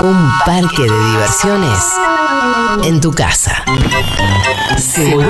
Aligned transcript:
Un 0.00 0.30
parque 0.44 0.82
de 0.82 1.06
diversiones 1.10 1.80
en 2.84 3.00
tu 3.00 3.12
casa. 3.12 3.62
Seguro. 4.78 5.26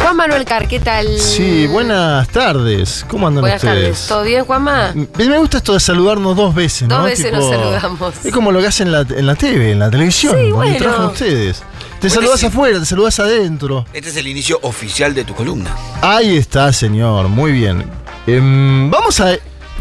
Juan 0.00 0.16
Manuel 0.16 0.44
Car, 0.44 0.66
¿qué 0.66 0.80
tal? 0.80 1.06
Sí, 1.18 1.66
buenas 1.66 2.26
tardes. 2.28 3.04
¿Cómo 3.08 3.26
andan 3.28 3.42
Buenas 3.42 3.62
ustedes? 3.62 3.82
tardes. 3.82 4.06
¿Todo 4.08 4.22
bien, 4.24 4.44
Juanma? 4.44 4.92
Me 4.94 5.26
me 5.28 5.38
gusta 5.38 5.58
esto 5.58 5.74
de 5.74 5.80
saludarnos 5.80 6.36
dos 6.36 6.54
veces, 6.54 6.88
¿no? 6.88 6.96
Dos 6.96 7.04
veces 7.04 7.32
nos 7.32 7.48
saludamos. 7.48 8.14
Es 8.24 8.32
como 8.32 8.50
lo 8.50 8.60
que 8.60 8.66
hacen 8.66 8.88
en 8.88 8.92
la, 8.92 9.00
en 9.02 9.26
la 9.26 9.34
TV, 9.34 9.72
en 9.72 9.78
la 9.78 9.90
televisión, 9.90 10.32
Sí, 10.34 10.50
cuando 10.50 10.56
bueno. 10.56 10.78
trabajan 10.78 11.06
ustedes. 11.06 11.62
Te 12.00 12.08
Bueno, 12.08 12.14
saludás 12.22 12.40
sí. 12.40 12.46
afuera, 12.46 12.78
te 12.80 12.86
saludás 12.86 13.20
adentro. 13.20 13.84
Este 13.92 14.08
es 14.08 14.16
el 14.16 14.26
inicio 14.26 14.58
oficial 14.62 15.14
de 15.14 15.24
tu 15.24 15.34
columna. 15.34 15.76
Ahí 16.00 16.36
está, 16.36 16.72
señor. 16.72 17.28
Muy 17.28 17.52
bien. 17.52 17.84
Em, 18.26 18.90
vamos 18.90 19.20
a 19.20 19.32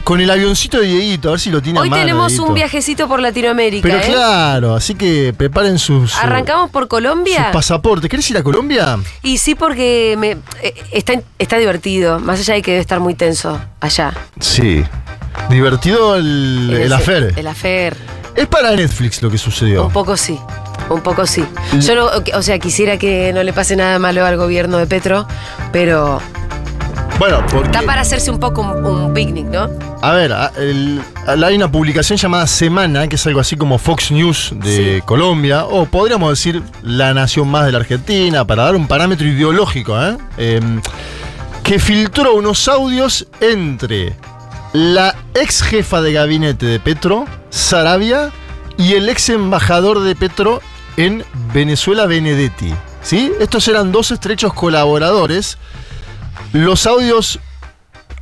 con 0.04 0.20
el 0.22 0.30
avioncito 0.32 0.80
de 0.80 0.88
Dieguito, 0.88 1.28
a 1.28 1.32
ver 1.32 1.40
si 1.40 1.52
lo 1.52 1.62
tiene 1.62 1.78
a 1.78 1.82
Hoy 1.84 1.90
mano, 1.90 2.02
tenemos 2.02 2.28
Dieguito. 2.30 2.48
un 2.50 2.55
viajecito 2.55 3.08
por 3.08 3.20
Latinoamérica, 3.22 3.88
Pero 3.88 4.00
¿eh? 4.00 4.08
claro, 4.08 4.76
así 4.76 4.95
que 4.95 5.34
preparen 5.38 5.78
sus, 5.78 6.12
sus 6.12 6.20
Arrancamos 6.23 6.72
por 6.72 6.88
Colombia. 6.88 7.52
pasaportes. 7.52 8.09
¿Querés 8.09 8.28
ir 8.31 8.38
a 8.38 8.44
Colombia? 8.44 8.98
Y 9.22 9.38
sí, 9.38 9.56
porque 9.56 10.16
me, 10.17 10.31
eh, 10.64 10.73
está, 10.92 11.14
está 11.38 11.58
divertido, 11.58 12.20
más 12.20 12.40
allá 12.40 12.56
de 12.56 12.62
que 12.62 12.72
debe 12.72 12.81
estar 12.81 13.00
muy 13.02 13.14
tenso 13.14 13.59
allá. 13.81 14.14
Sí. 14.40 14.84
Divertido 15.50 16.16
el, 16.16 16.70
el 16.73 16.81
Ese- 16.84 16.94
afer. 16.95 17.34
El 17.38 17.48
afer. 17.48 17.95
Es 18.36 18.48
para 18.48 18.72
Netflix 18.72 19.22
lo 19.22 19.30
que 19.30 19.38
sucedió. 19.38 19.86
Un 19.88 19.94
poco 19.94 20.16
sí. 20.17 20.40
Un 20.90 21.02
poco 21.02 21.26
sí. 21.28 21.46
Yo 21.80 21.96
no, 21.96 22.10
o 22.36 22.42
sea, 22.42 22.58
quisiera 22.60 22.98
que 22.98 23.32
no 23.34 23.44
le 23.44 23.54
pase 23.54 23.76
nada 23.76 24.00
malo 24.00 24.26
al 24.26 24.38
gobierno 24.38 24.78
de 24.78 24.88
Petro, 24.88 25.28
pero 25.72 26.20
Bueno, 27.20 27.44
porque. 27.52 27.68
está 27.68 27.81
para 27.84 28.02
hacerse 28.02 28.31
un 28.31 28.40
poco 28.40 28.62
un, 28.62 28.86
un 28.86 29.14
picnic, 29.14 29.46
¿no? 29.46 29.70
A 30.02 30.14
ver, 30.14 30.34
el- 30.58 31.02
hay 31.28 31.56
una 31.56 31.70
publicación 31.72 32.18
llamada 32.18 32.48
Semana, 32.48 33.08
que 33.08 33.16
es 33.16 33.28
algo 33.28 33.40
así 33.42 33.56
como 33.58 33.78
Fox 33.78 34.12
News 34.12 34.54
de 34.56 34.96
Sí. 34.98 35.02
Colombia, 35.06 35.66
o 35.66 35.86
podríamos 35.86 36.30
decir 36.31 36.64
la 36.81 37.14
nación 37.14 37.50
más 37.50 37.66
de 37.66 37.74
la 37.74 37.80
Argentina, 37.80 38.46
para 38.46 38.64
dar 38.64 38.76
un 38.76 38.88
parámetro 38.88 39.28
ideológico, 39.28 40.02
¿eh? 40.02 40.18
Em, 40.38 40.81
que 41.64 41.78
filtró 41.78 42.34
unos 42.36 42.68
audios 42.68 43.28
entre 43.42 44.16
la 44.74 45.14
ex 45.36 45.62
jefa 45.62 46.02
de 46.02 46.14
gabinete 46.14 46.66
de 46.66 46.80
Petro, 46.80 47.26
Sarabia, 47.50 48.31
y 48.78 48.94
el 48.94 49.09
ex 49.09 49.30
embajador 49.30 50.00
de 50.00 50.16
Petro 50.16 50.62
en 51.00 51.23
Venezuela, 51.53 52.05
Benedetti. 52.05 52.73
¿Sí? 53.02 53.31
Estos 53.39 53.67
eran 53.69 53.92
dos 53.94 54.11
estrechos 54.11 54.53
colaboradores. 54.53 55.58
Los 56.52 56.86
audios 56.86 57.39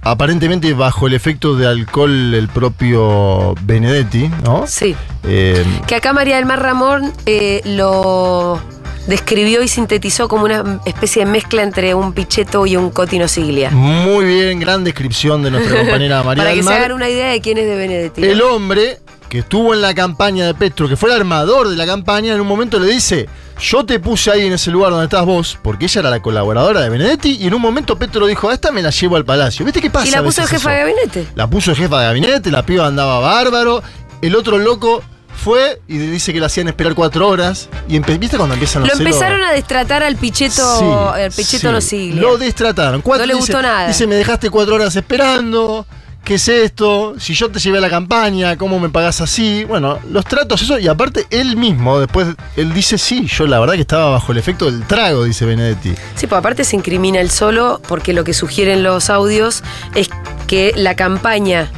aparentemente 0.04 0.72
bajo 0.74 1.08
el 1.08 1.14
efecto 1.16 1.56
de 1.56 1.68
alcohol 1.68 2.34
el 2.36 2.48
propio 2.48 3.56
Benedetti, 3.64 4.30
¿no? 4.44 4.66
Sí. 4.68 4.96
Eh, 5.24 5.66
Que 5.88 5.96
acá 5.96 6.14
María 6.14 6.36
del 6.36 6.46
Mar 6.46 6.62
Ramón 6.62 7.12
eh, 7.26 7.62
lo 7.66 8.62
describió 9.08 9.64
y 9.64 9.68
sintetizó 9.68 10.28
como 10.28 10.46
una 10.46 10.80
especie 10.86 11.26
de 11.26 11.32
mezcla 11.32 11.64
entre 11.64 11.96
un 11.96 12.14
picheto 12.14 12.66
y 12.68 12.76
un 12.76 12.92
cotino 12.92 13.28
siglia. 13.28 13.72
muy 13.72 14.26
bien, 14.26 14.60
gran 14.60 14.84
descripción 14.84 15.42
de 15.42 15.50
nuestra 15.52 15.80
compañera 15.80 16.22
María 16.24 16.44
Para 16.44 16.56
que 16.56 16.62
se 16.62 16.74
hagan 16.74 16.92
una 16.92 17.10
idea 17.10 17.30
de 17.32 17.42
quién 17.42 17.58
es 17.58 17.66
de 17.66 17.76
Benedetti. 17.76 18.24
El 18.24 18.42
hombre 18.42 19.00
que 19.30 19.40
estuvo 19.40 19.74
en 19.74 19.82
la 19.82 19.94
campaña 19.94 20.46
de 20.46 20.54
Petro, 20.54 20.88
que 20.88 20.96
fue 20.96 21.10
el 21.10 21.16
armador 21.18 21.70
de 21.70 21.76
la 21.76 21.86
campaña, 21.86 22.34
en 22.34 22.42
un 22.42 22.48
momento 22.48 22.80
le 22.80 22.88
dice, 22.88 23.28
yo 23.60 23.86
te 23.86 24.00
puse 24.00 24.32
ahí 24.32 24.46
en 24.48 24.54
ese 24.54 24.72
lugar 24.72 24.92
donde 24.92 25.06
estás 25.06 25.26
vos, 25.26 25.58
porque 25.62 25.86
ella 25.86 26.02
era 26.02 26.10
la 26.10 26.22
colaboradora 26.22 26.82
de 26.82 26.90
Benedetti, 26.90 27.38
y 27.42 27.48
en 27.48 27.54
un 27.54 27.62
momento 27.62 27.98
Petro 27.98 28.26
dijo, 28.28 28.50
a 28.50 28.54
esta 28.54 28.72
me 28.72 28.82
la 28.82 28.90
llevo 28.90 29.16
al 29.16 29.26
palacio. 29.26 29.66
¿Viste 29.66 29.82
qué 29.82 29.90
pasa? 29.90 30.08
y 30.08 30.12
la 30.12 30.24
puso 30.24 30.42
veces 30.42 30.58
jefa 30.58 30.72
de 30.72 30.80
gabinete. 30.80 31.28
La 31.36 31.50
puso 31.50 31.72
de 31.72 31.78
jefa 31.78 32.00
de 32.00 32.06
gabinete, 32.08 32.52
la 32.52 32.64
piba 32.66 32.88
andaba 32.88 33.20
bárbaro. 33.20 33.84
El 34.22 34.36
otro 34.36 34.58
loco 34.58 35.04
fue 35.36 35.80
y 35.88 35.98
dice 35.98 36.34
que 36.34 36.40
la 36.40 36.48
hacían 36.48 36.68
esperar 36.68 36.96
cuatro 36.96 37.28
horas. 37.28 37.70
Y 37.88 38.00
¿viste 38.00 38.38
cuando 38.38 38.56
empiezan 38.56 38.82
los 38.84 38.92
Lo 38.92 38.98
empezaron 39.06 39.44
a 39.44 39.52
destratar 39.52 40.02
al 40.04 40.16
picheto, 40.16 40.80
Sí, 40.80 41.22
el 41.22 41.32
picheto 41.32 41.68
sí. 41.68 41.74
no 41.74 41.82
siglia. 41.82 42.22
Lo 42.22 42.38
destrataron. 42.38 43.02
Cuatro- 43.02 43.26
No 43.26 43.28
le 43.28 43.34
dice- 43.36 43.54
gustó 43.54 43.62
nada. 43.62 43.88
Dice, 43.88 44.08
me 44.08 44.16
dejaste 44.16 44.50
cuatro 44.50 44.76
horas 44.76 44.96
esperando. 44.96 45.86
¿Qué 46.28 46.34
es 46.36 46.50
esto? 46.50 47.16
Si 47.18 47.34
yo 47.34 47.50
te 47.50 47.58
llevé 47.58 47.78
a 47.78 47.82
la 47.82 47.90
campaña, 47.90 48.58
¿cómo 48.58 48.82
me 48.82 48.90
pagás 48.90 49.22
así? 49.22 49.64
Bueno, 49.64 49.98
los 50.12 50.26
tratos, 50.26 50.62
eso. 50.62 50.78
Y 50.78 50.90
aparte, 50.90 51.26
él 51.30 51.56
mismo, 51.56 52.02
después, 52.02 52.28
él 52.58 52.74
dice, 52.74 52.98
sí, 52.98 53.28
yo 53.28 53.48
la 53.48 53.62
verdad 53.62 53.76
que 53.76 53.82
estaba 53.82 54.10
bajo 54.10 54.34
el 54.34 54.38
efecto 54.38 54.66
del 54.66 54.86
trago, 54.86 55.24
dice 55.24 55.46
Benedetti. 55.46 55.94
Sí, 56.16 56.28
pues 56.28 56.34
aparte 56.38 56.66
se 56.66 56.76
incrimina 56.76 57.22
él 57.22 57.30
solo 57.32 57.82
porque 57.88 58.12
lo 58.12 58.26
que 58.26 58.34
sugieren 58.34 58.84
los 58.84 59.10
audios 59.10 59.64
es 59.96 60.10
que 60.48 60.74
la 60.76 60.98
campaña 60.98 61.72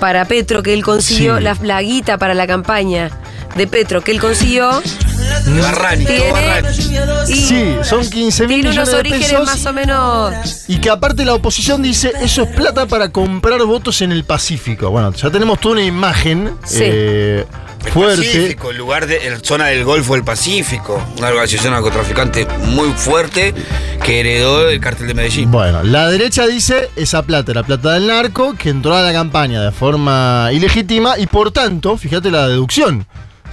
para 0.00 0.24
Petro 0.24 0.64
que 0.64 0.74
él 0.74 0.82
consiguió, 0.82 1.36
Sí. 1.38 1.44
la, 1.44 1.56
la 1.62 1.80
guita 1.80 2.18
para 2.18 2.34
la 2.34 2.48
campaña 2.48 3.12
de 3.54 3.68
Petro 3.68 4.00
que 4.02 4.10
él 4.10 4.20
consiguió, 4.20 4.82
Barrani, 5.62 6.06
Sí, 7.26 7.76
son 7.82 8.08
15 8.08 8.46
mil 8.46 8.60
tiene 8.62 8.70
millones 8.70 8.76
unos 8.76 8.90
de 8.90 8.96
orígenes 8.96 9.30
pesos. 9.30 9.46
más 9.46 9.66
o 9.66 9.72
menos... 9.72 10.64
Y 10.68 10.78
que 10.78 10.90
aparte 10.90 11.24
la 11.24 11.34
oposición 11.34 11.82
dice, 11.82 12.12
eso 12.20 12.42
es 12.42 12.48
plata 12.50 12.86
para 12.86 13.10
comprar 13.10 13.62
votos 13.64 14.00
en 14.02 14.12
el 14.12 14.24
Pacífico. 14.24 14.90
Bueno, 14.90 15.12
ya 15.12 15.30
tenemos 15.30 15.60
toda 15.60 15.74
una 15.74 15.84
imagen 15.84 16.52
Sí. 16.64 16.78
eh, 16.82 17.44
El 17.84 17.92
fuerte. 17.92 18.16
Pacífico, 18.16 18.70
el 18.70 18.76
lugar 18.78 19.06
de 19.06 19.30
la 19.30 19.38
zona 19.40 19.66
del 19.66 19.84
Golfo 19.84 20.14
del 20.14 20.24
Pacífico, 20.24 21.02
una 21.18 21.28
organización 21.28 21.72
narcotraficante 21.72 22.46
muy 22.66 22.90
fuerte 22.90 23.54
que 24.02 24.20
heredó 24.20 24.68
el 24.68 24.80
cártel 24.80 25.08
de 25.08 25.14
Medellín. 25.14 25.50
Bueno, 25.50 25.82
la 25.82 26.08
derecha 26.10 26.46
dice, 26.46 26.90
esa 26.96 27.22
plata 27.22 27.52
era 27.52 27.62
plata 27.62 27.92
del 27.92 28.06
narco, 28.08 28.54
que 28.54 28.70
entró 28.70 28.94
a 28.96 29.02
la 29.02 29.12
campaña 29.12 29.62
de 29.62 29.72
forma 29.72 30.48
ilegítima 30.52 31.18
y 31.18 31.26
por 31.26 31.50
tanto, 31.52 31.96
fíjate 31.96 32.30
la 32.30 32.48
deducción, 32.48 33.06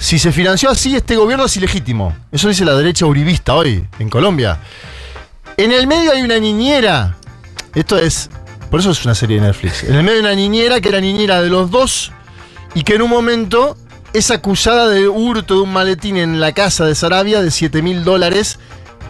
si 0.03 0.19
se 0.19 0.33
financió 0.33 0.69
así, 0.69 0.97
este 0.97 1.15
gobierno 1.15 1.45
es 1.45 1.55
ilegítimo. 1.55 2.13
Eso 2.29 2.49
dice 2.49 2.65
la 2.65 2.75
derecha 2.75 3.05
uribista 3.05 3.55
hoy, 3.55 3.87
en 3.99 4.09
Colombia. 4.09 4.59
En 5.55 5.71
el 5.71 5.87
medio 5.87 6.11
hay 6.11 6.23
una 6.23 6.39
niñera. 6.39 7.15
Esto 7.73 7.97
es. 7.97 8.29
Por 8.69 8.81
eso 8.81 8.91
es 8.91 9.05
una 9.05 9.15
serie 9.15 9.39
de 9.39 9.47
Netflix. 9.47 9.85
En 9.85 9.95
el 9.95 10.03
medio 10.03 10.17
hay 10.17 10.25
una 10.25 10.35
niñera 10.35 10.81
que 10.81 10.89
era 10.89 10.99
niñera 10.99 11.41
de 11.41 11.47
los 11.47 11.71
dos 11.71 12.11
y 12.75 12.83
que 12.83 12.95
en 12.95 13.03
un 13.03 13.09
momento 13.09 13.77
es 14.11 14.29
acusada 14.29 14.89
de 14.89 15.07
hurto 15.07 15.55
de 15.55 15.61
un 15.61 15.71
maletín 15.71 16.17
en 16.17 16.41
la 16.41 16.51
casa 16.51 16.83
de 16.83 16.95
Sarabia 16.95 17.41
de 17.41 17.49
7 17.49 17.81
mil 17.81 18.03
dólares. 18.03 18.59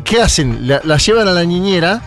¿Qué 0.04 0.22
hacen? 0.22 0.68
La, 0.68 0.80
la 0.84 0.98
llevan 0.98 1.28
a 1.28 1.32
la 1.32 1.44
niñera 1.44 2.04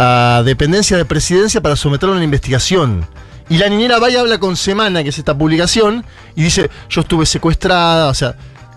a 0.00 0.42
dependencia 0.44 0.96
de 0.96 1.04
presidencia 1.04 1.60
para 1.60 1.76
someterla 1.76 2.14
a 2.14 2.16
una 2.16 2.24
investigación. 2.24 3.06
Y 3.50 3.58
la 3.58 3.68
niñera 3.68 3.98
va 3.98 4.10
y 4.10 4.16
habla 4.16 4.38
con 4.38 4.56
Semana, 4.56 5.02
que 5.02 5.08
es 5.08 5.18
esta 5.18 5.36
publicación, 5.36 6.04
y 6.36 6.42
dice, 6.42 6.70
yo 6.90 7.00
estuve 7.00 7.24
secuestrada, 7.24 8.08
o 8.08 8.14
sea, 8.14 8.34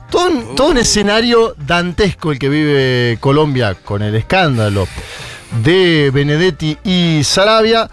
todo 0.10 0.28
un, 0.28 0.56
todo 0.56 0.70
un 0.70 0.78
escenario 0.78 1.56
dantesco 1.58 2.32
el 2.32 2.40
que 2.40 2.50
vive 2.50 3.18
Colombia 3.20 3.76
con 3.76 4.02
el 4.02 4.16
escándalo 4.16 4.88
de 5.64 6.12
Benedetti 6.14 6.78
y 6.84 7.24
Sarabia. 7.24 7.90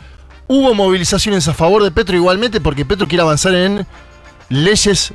Hubo 0.46 0.74
movilizaciones 0.74 1.46
a 1.48 1.54
favor 1.54 1.82
de 1.82 1.90
Petro 1.90 2.16
igualmente 2.16 2.60
porque 2.60 2.84
Petro 2.84 3.06
quiere 3.06 3.22
avanzar 3.22 3.54
en 3.54 3.86
leyes 4.48 5.12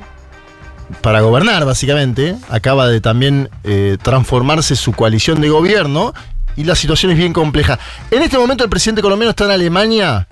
para 1.00 1.20
gobernar, 1.20 1.64
básicamente. 1.64 2.36
Acaba 2.48 2.88
de 2.88 3.00
también 3.00 3.50
eh, 3.64 3.98
transformarse 4.02 4.76
su 4.76 4.92
coalición 4.92 5.40
de 5.40 5.48
gobierno 5.48 6.14
y 6.56 6.64
la 6.64 6.74
situación 6.74 7.12
es 7.12 7.18
bien 7.18 7.32
compleja. 7.32 7.78
En 8.10 8.22
este 8.22 8.38
momento 8.38 8.64
el 8.64 8.70
presidente 8.70 9.02
colombiano 9.02 9.30
está 9.30 9.44
en 9.44 9.50
Alemania. 9.50 10.28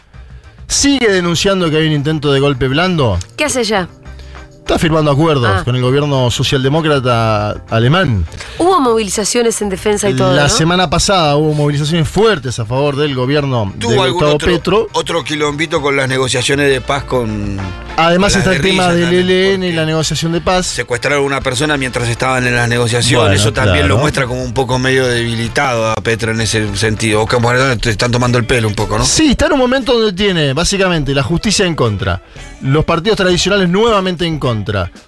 Sigue 0.73 1.11
denunciando 1.11 1.69
que 1.69 1.77
hay 1.77 1.87
un 1.87 1.93
intento 1.93 2.33
de 2.33 2.41
golpe 2.41 2.67
blando. 2.67 3.19
¿Qué 3.37 3.45
hace 3.45 3.63
ya? 3.63 3.91
Está 4.63 4.79
firmando 4.79 5.11
acuerdos 5.11 5.51
Ah. 5.53 5.65
con 5.65 5.75
el 5.75 5.83
gobierno 5.83 6.31
socialdemócrata 6.31 7.63
alemán. 7.69 8.25
Hubo 8.59 8.79
movilizaciones 8.81 9.61
en 9.61 9.69
defensa 9.69 10.09
y 10.09 10.15
todo, 10.15 10.35
La 10.35 10.45
¿no? 10.45 10.49
semana 10.49 10.89
pasada 10.89 11.37
hubo 11.37 11.53
movilizaciones 11.53 12.09
fuertes 12.09 12.61
a 12.61 12.65
favor 12.65 12.95
del 12.95 13.13
gobierno 13.17 13.73
de 13.75 13.81
Tuvo 13.81 14.03
algún 14.05 14.21
Gustavo 14.21 14.35
otro, 14.37 14.49
Petro. 14.53 14.89
otro 14.93 15.25
quilombito 15.25 15.83
con 15.83 15.97
las 15.97 16.09
negociaciones 16.09 16.71
de 16.71 16.81
paz 16.81 17.03
con. 17.05 17.59
Además 17.97 18.33
con 18.35 18.41
está 18.41 18.55
el 18.55 18.63
tema 18.63 18.89
del 18.93 19.29
ELN 19.29 19.65
y 19.65 19.67
porque 19.67 19.73
la 19.77 19.85
negociación 19.85 20.31
de 20.33 20.41
paz. 20.41 20.67
Secuestraron 20.67 21.25
a 21.25 21.27
una 21.27 21.41
persona 21.41 21.77
mientras 21.77 22.09
estaban 22.09 22.47
en 22.47 22.55
las 22.55 22.69
negociaciones. 22.69 23.21
Bueno, 23.27 23.35
Eso 23.35 23.53
también 23.53 23.79
claro. 23.81 23.97
lo 23.97 23.99
muestra 23.99 24.27
como 24.29 24.43
un 24.45 24.55
poco 24.55 24.79
medio 24.79 25.07
debilitado 25.09 25.91
a 25.91 25.95
Petro 25.97 26.31
en 26.31 26.41
ese 26.41 26.75
sentido. 26.77 27.23
O 27.23 27.27
te 27.81 27.91
están 27.91 28.13
tomando 28.13 28.39
el 28.39 28.45
pelo 28.45 28.69
un 28.69 28.75
poco, 28.75 28.97
¿no? 28.97 29.05
Sí, 29.05 29.33
está 29.33 29.47
en 29.47 29.55
un 29.55 29.59
momento 29.59 29.93
donde 29.93 30.13
tiene 30.13 30.53
básicamente 30.55 31.13
la 31.15 31.25
justicia 31.25 31.67
en 31.67 31.75
contra, 31.75 32.23
los 32.63 32.85
partidos 32.85 33.17
tradicionales 33.19 33.69
nuevamente 33.69 34.25
en 34.25 34.39
contra. 34.39 34.52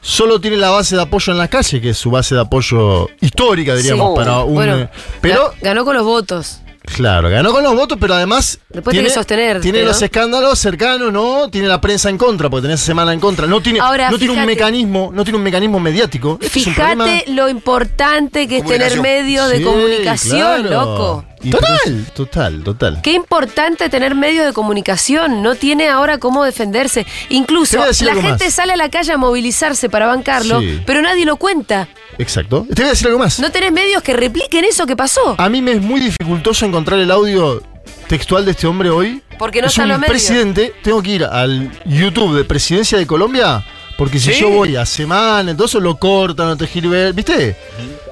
Solo 0.01 0.41
tiene 0.41 0.57
la 0.57 0.71
base 0.71 0.97
de 0.97 1.03
apoyo 1.03 1.33
en 1.33 1.39
la 1.39 1.49
calle, 1.49 1.81
que 1.81 1.91
es 1.91 1.99
su 1.99 2.11
base 2.11 2.35
de 2.35 2.41
apoyo 2.41 3.09
histórica, 3.21 3.75
diríamos, 3.75 4.13
Sí. 4.15 4.17
para 4.25 4.39
un. 4.45 4.55
Bueno, 4.55 4.89
pero 5.21 5.53
ga- 5.53 5.55
ganó 5.63 5.85
con 5.85 5.95
los 5.97 6.05
votos. 6.05 6.61
Claro, 6.97 7.31
ganó 7.31 7.51
con 7.51 7.63
los 7.65 7.75
votos, 7.75 7.97
pero 7.99 8.13
además. 8.15 8.59
Después 8.69 8.93
tiene 8.93 9.09
que 9.09 9.15
sostenerte, 9.15 9.63
Tiene 9.63 9.81
¿no? 9.81 9.87
los 9.87 10.03
escándalos 10.03 10.59
cercanos, 10.59 11.11
¿no? 11.11 11.49
Tiene 11.49 11.67
la 11.67 11.81
prensa 11.81 12.11
en 12.11 12.19
contra, 12.19 12.51
porque 12.51 12.63
tenés 12.63 12.81
esa 12.81 12.89
semana 12.89 13.15
en 13.15 13.21
contra. 13.21 13.47
No 13.47 13.63
tiene, 13.63 13.81
Ahora, 13.81 14.11
no 14.11 14.19
tiene 14.19 14.35
un 14.35 14.45
mecanismo, 14.45 15.11
no 15.13 15.25
tiene 15.25 15.39
un 15.39 15.45
mecanismo 15.45 15.81
mediático. 15.81 16.39
Este 16.43 16.59
es 16.61 16.67
un 16.67 16.75
problema- 16.75 17.05
Fíjate 17.07 17.31
lo 17.33 17.49
importante 17.49 18.47
que 18.47 18.59
es 18.59 18.67
tener 18.67 19.01
medios 19.01 19.49
de 19.49 19.63
comunicación, 19.63 20.63
claro. 20.67 20.85
loco. 20.85 21.25
Y 21.45 21.51
Total. 21.51 21.79
pero- 21.85 21.97
Total, 22.15 22.63
total. 22.65 23.01
Qué 23.03 23.13
importante 23.13 23.89
tener 23.91 24.15
medios 24.15 24.47
de 24.47 24.53
comunicación. 24.53 25.43
No 25.43 25.55
tiene 25.55 25.89
ahora 25.89 26.19
cómo 26.19 26.43
defenderse. 26.45 27.07
Incluso 27.29 27.79
la 27.79 28.15
gente 28.15 28.45
más. 28.47 28.55
sale 28.55 28.73
a 28.73 28.77
la 28.77 28.89
calle 28.89 29.13
a 29.13 29.17
movilizarse 29.19 29.89
para 29.91 30.07
bancarlo, 30.07 30.61
Sí. 30.61 30.81
pero 30.87 31.03
nadie 31.03 31.25
lo 31.27 31.37
cuenta. 31.37 31.89
Exacto. 32.19 32.67
Te 32.75 32.83
voy 32.83 32.87
a 32.87 32.91
decir 32.91 33.07
algo 33.09 33.19
más. 33.19 33.39
No 33.41 33.51
tenés 33.53 33.73
medios 33.73 34.03
que 34.03 34.15
repliquen 34.15 34.65
eso 34.65 34.87
que 34.87 34.97
pasó. 34.97 35.35
A 35.39 35.49
mí 35.49 35.61
me 35.63 35.73
es 35.73 35.83
muy 35.83 36.01
dificultoso 36.01 36.65
encontrar 36.65 36.99
el 36.99 37.11
audio 37.11 37.63
textual 38.09 38.45
de 38.45 38.53
este 38.53 38.67
hombre 38.67 38.91
hoy. 38.91 39.23
Porque 39.39 39.61
no 39.61 39.67
es 39.67 39.73
están 39.73 39.87
un 39.87 39.91
los 39.93 40.01
medios. 40.01 40.13
presidente. 40.13 40.75
Tengo 40.83 41.03
que 41.03 41.11
ir 41.11 41.25
al 41.25 41.71
YouTube 41.85 42.37
de 42.37 42.45
Presidencia 42.45 42.97
de 42.97 43.07
Colombia. 43.07 43.65
Porque 43.97 44.19
si 44.19 44.33
Sí. 44.33 44.41
yo 44.41 44.51
voy 44.51 44.77
a 44.77 44.85
semana, 44.87 45.51
entonces 45.51 45.81
lo 45.81 45.97
cortan, 45.97 46.47
no 46.49 46.57
te 46.57 46.67
¿viste? 47.13 47.57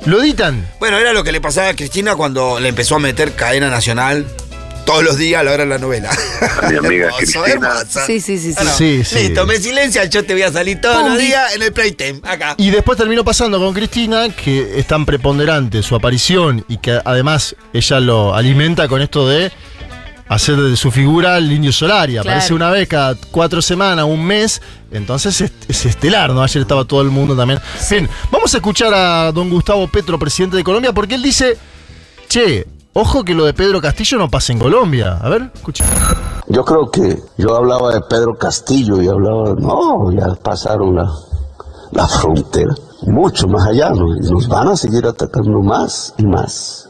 Lo 0.06 0.22
editan. 0.22 0.68
Bueno, 0.78 0.98
era 0.98 1.12
lo 1.12 1.24
que 1.24 1.32
le 1.32 1.40
pasaba 1.40 1.68
a 1.68 1.74
Cristina 1.76 2.14
cuando 2.16 2.60
le 2.60 2.68
empezó 2.68 2.96
a 2.96 2.98
meter 2.98 3.32
cadena 3.34 3.68
nacional 3.70 4.26
todos 4.84 5.04
los 5.04 5.16
días 5.16 5.40
a 5.40 5.44
la 5.44 5.52
hora 5.52 5.62
de 5.64 5.70
la 5.70 5.78
novela. 5.78 6.10
Mi 6.70 6.76
amiga 6.76 7.06
Hermoso, 7.06 7.16
Cristina. 7.18 7.46
hermoso. 7.48 8.00
Sí, 8.06 8.20
sí, 8.20 8.38
sí, 8.38 8.52
sí. 8.52 8.64
No. 8.64 8.72
Sí, 8.76 9.02
sí. 9.04 9.14
Listo, 9.28 9.46
me 9.46 9.56
silencia, 9.58 10.04
yo 10.06 10.24
te 10.24 10.32
voy 10.34 10.42
a 10.42 10.52
salir 10.52 10.80
todos 10.80 10.98
Pum, 11.02 11.08
los 11.10 11.18
días 11.18 11.54
en 11.54 11.62
el 11.62 11.72
playtime, 11.72 12.20
acá. 12.24 12.54
Y 12.58 12.70
después 12.70 12.98
terminó 12.98 13.24
pasando 13.24 13.58
con 13.60 13.74
Cristina, 13.74 14.28
que 14.30 14.78
es 14.78 14.86
tan 14.86 15.06
preponderante 15.06 15.82
su 15.82 15.94
aparición 15.94 16.64
y 16.68 16.78
que 16.78 17.00
además 17.04 17.54
ella 17.72 18.00
lo 18.00 18.34
alimenta 18.34 18.88
con 18.88 19.02
esto 19.02 19.28
de 19.28 19.52
hacer 20.28 20.56
de 20.56 20.76
su 20.76 20.90
figura 20.90 21.36
el 21.38 21.50
indio 21.52 21.72
Solari. 21.72 22.16
Aparece 22.16 22.48
Claro. 22.48 22.56
una 22.56 22.70
vez 22.70 22.88
cada 22.88 23.14
cuatro 23.30 23.60
semanas, 23.62 24.04
un 24.06 24.24
mes. 24.24 24.60
Entonces 24.90 25.40
es, 25.40 25.52
es 25.68 25.86
estelar, 25.86 26.30
¿no? 26.32 26.42
Ayer 26.42 26.62
estaba 26.62 26.84
todo 26.84 27.00
el 27.02 27.08
mundo 27.10 27.36
también. 27.36 27.60
Bien, 27.90 28.08
vamos 28.30 28.52
a 28.54 28.58
escuchar 28.58 28.92
a 28.94 29.32
don 29.32 29.50
Gustavo 29.50 29.86
Petro, 29.88 30.18
presidente 30.18 30.56
de 30.56 30.64
Colombia, 30.64 30.92
porque 30.92 31.14
él 31.14 31.22
dice, 31.22 31.56
che, 32.28 32.66
ojo 32.92 33.24
que 33.24 33.34
lo 33.34 33.44
de 33.44 33.54
Pedro 33.54 33.80
Castillo 33.80 34.18
no 34.18 34.28
pasa 34.28 34.52
en 34.52 34.58
Colombia. 34.58 35.18
A 35.22 35.28
ver, 35.28 35.50
escucha. 35.54 35.84
Yo 36.48 36.64
creo 36.64 36.90
que 36.90 37.18
yo 37.38 37.56
hablaba 37.56 37.94
de 37.94 38.00
Pedro 38.02 38.36
Castillo 38.36 39.00
y 39.00 39.08
hablaba, 39.08 39.54
no, 39.58 40.10
ya 40.12 40.34
pasaron 40.42 40.96
la, 40.96 41.10
la 41.92 42.06
frontera, 42.08 42.74
mucho 43.06 43.48
más 43.48 43.68
allá, 43.68 43.90
¿no? 43.90 44.14
y 44.16 44.20
nos 44.30 44.48
van 44.48 44.68
a 44.68 44.76
seguir 44.76 45.06
atacando 45.06 45.60
más 45.62 46.12
y 46.18 46.24
más 46.26 46.81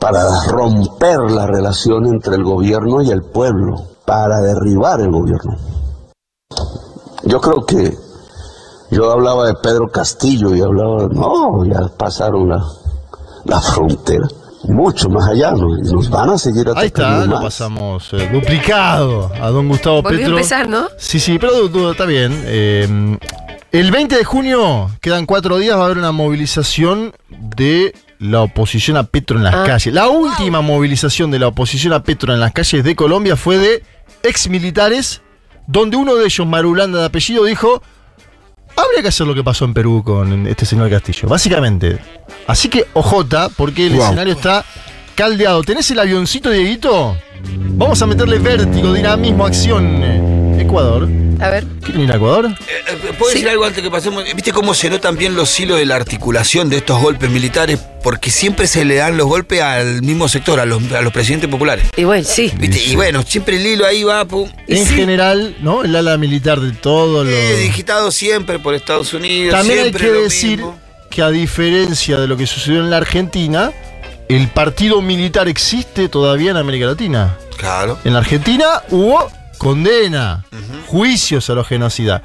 para 0.00 0.22
romper 0.48 1.18
la 1.30 1.46
relación 1.46 2.06
entre 2.06 2.36
el 2.36 2.44
gobierno 2.44 3.02
y 3.02 3.10
el 3.10 3.22
pueblo, 3.22 3.76
para 4.04 4.40
derribar 4.40 5.00
el 5.00 5.10
gobierno. 5.10 5.56
Yo 7.24 7.40
creo 7.40 7.64
que 7.64 7.92
yo 8.90 9.10
hablaba 9.10 9.46
de 9.46 9.54
Pedro 9.54 9.88
Castillo 9.88 10.54
y 10.54 10.60
hablaba, 10.60 11.08
no, 11.10 11.64
ya 11.64 11.88
pasaron 11.96 12.48
la, 12.48 12.62
la 13.44 13.60
frontera, 13.60 14.28
mucho 14.68 15.08
más 15.08 15.28
allá, 15.30 15.52
¿no? 15.52 15.76
y 15.76 15.82
nos 15.92 16.08
van 16.08 16.30
a 16.30 16.38
seguir 16.38 16.68
atacando 16.68 16.80
Ahí 16.80 16.86
está, 16.86 17.24
lo 17.26 17.40
pasamos 17.40 18.12
eh, 18.12 18.28
duplicado 18.32 19.30
a 19.40 19.50
don 19.50 19.68
Gustavo 19.68 20.02
Volvió 20.02 20.18
a 20.18 20.20
Petro. 20.20 20.36
empezar, 20.36 20.68
¿no? 20.68 20.86
Sí, 20.98 21.18
sí, 21.18 21.38
pero 21.38 21.90
está 21.90 22.04
bien. 22.04 22.32
Eh, 22.44 23.18
el 23.72 23.90
20 23.90 24.16
de 24.16 24.24
junio, 24.24 24.88
quedan 25.00 25.26
cuatro 25.26 25.58
días, 25.58 25.76
va 25.76 25.82
a 25.82 25.84
haber 25.86 25.98
una 25.98 26.12
movilización 26.12 27.12
de 27.28 27.92
la 28.18 28.42
oposición 28.42 28.96
a 28.96 29.04
Petro 29.04 29.36
en 29.38 29.44
las 29.44 29.54
Ah. 29.54 29.64
calles. 29.66 29.92
La 29.94 30.08
última 30.08 30.60
movilización 30.60 31.30
de 31.30 31.38
la 31.38 31.48
oposición 31.48 31.92
a 31.92 32.02
Petro 32.02 32.32
en 32.32 32.40
las 32.40 32.52
calles 32.52 32.82
de 32.84 32.96
Colombia 32.96 33.36
fue 33.36 33.58
de 33.58 33.82
ex 34.22 34.48
militares, 34.48 35.22
donde 35.66 35.96
uno 35.96 36.14
de 36.14 36.24
ellos, 36.24 36.46
Marulanda 36.46 36.98
de 37.00 37.06
apellido, 37.06 37.44
dijo. 37.44 37.82
Habría 38.78 39.00
que 39.00 39.08
hacer 39.08 39.26
lo 39.26 39.34
que 39.34 39.42
pasó 39.42 39.64
en 39.64 39.72
Perú 39.72 40.02
con 40.04 40.46
este 40.46 40.66
señor 40.66 40.90
Castillo, 40.90 41.28
básicamente. 41.28 41.98
Así 42.46 42.68
que, 42.68 42.86
ojota, 42.92 43.48
porque 43.56 43.86
el 43.86 43.94
Wow. 43.94 44.02
escenario 44.04 44.34
está 44.34 44.64
caldeado. 45.14 45.62
¿Tenés 45.62 45.90
el 45.90 45.98
avioncito, 45.98 46.50
Dieguito? 46.50 47.16
Vamos 47.78 48.02
a 48.02 48.06
meterle 48.06 48.38
vértigo, 48.38 48.92
dinamismo, 48.92 49.46
acción. 49.46 50.02
Eh, 50.02 50.58
Ecuador. 50.60 51.08
A 51.40 51.48
ver. 51.50 51.64
¿Quieren 51.82 52.02
ir 52.02 52.12
a 52.12 52.16
Ecuador? 52.16 52.46
Eh, 52.46 52.54
eh, 52.88 53.12
¿Puedo 53.18 53.32
decir 53.32 53.48
algo 53.48 53.64
antes 53.64 53.82
que 53.82 53.90
pasemos? 53.90 54.24
¿Viste 54.34 54.52
cómo 54.52 54.74
se 54.74 54.88
notan 54.90 55.16
bien 55.16 55.34
los 55.34 55.58
hilos 55.58 55.78
de 55.78 55.86
la 55.86 55.96
articulación 55.96 56.68
de 56.68 56.78
estos 56.78 57.00
golpes 57.00 57.30
militares? 57.30 57.78
Porque 58.02 58.30
siempre 58.30 58.66
se 58.66 58.84
le 58.84 58.96
dan 58.96 59.16
los 59.16 59.26
golpes 59.26 59.60
al 59.60 60.02
mismo 60.02 60.28
sector, 60.28 60.60
a 60.60 60.64
los, 60.66 60.80
a 60.92 61.02
los 61.02 61.12
presidentes 61.12 61.50
populares. 61.50 61.86
Y 61.96 62.04
bueno, 62.04 62.24
sí. 62.26 62.52
¿Viste? 62.56 62.82
Y 62.84 62.96
bueno, 62.96 63.22
siempre 63.22 63.56
el 63.56 63.66
hilo 63.66 63.84
ahí 63.86 64.02
va, 64.04 64.24
pum. 64.24 64.48
En 64.68 64.86
sí. 64.86 64.94
general, 64.94 65.56
¿no? 65.60 65.82
El 65.84 65.94
ala 65.94 66.16
militar 66.16 66.60
de 66.60 66.72
todo 66.72 67.24
lo. 67.24 67.30
Eh, 67.30 67.56
digitado 67.58 68.10
siempre 68.10 68.58
por 68.58 68.74
Estados 68.74 69.12
Unidos. 69.12 69.54
También 69.54 69.80
hay 69.80 69.92
que 69.92 70.06
lo 70.06 70.22
decir 70.22 70.58
mismo. 70.58 70.78
que 71.10 71.22
a 71.22 71.30
diferencia 71.30 72.18
de 72.18 72.28
lo 72.28 72.36
que 72.36 72.46
sucedió 72.46 72.80
en 72.80 72.90
la 72.90 72.98
Argentina, 72.98 73.72
el 74.28 74.48
partido 74.48 75.02
militar 75.02 75.48
existe 75.48 76.08
todavía 76.08 76.52
en 76.52 76.56
América 76.56 76.86
Latina. 76.86 77.36
Claro. 77.56 77.98
En 78.04 78.12
la 78.12 78.20
Argentina 78.20 78.82
hubo 78.90 79.30
condena, 79.56 80.44
juicios 80.86 81.48
a 81.50 81.54
los 81.54 81.66
genocidas. 81.66 82.22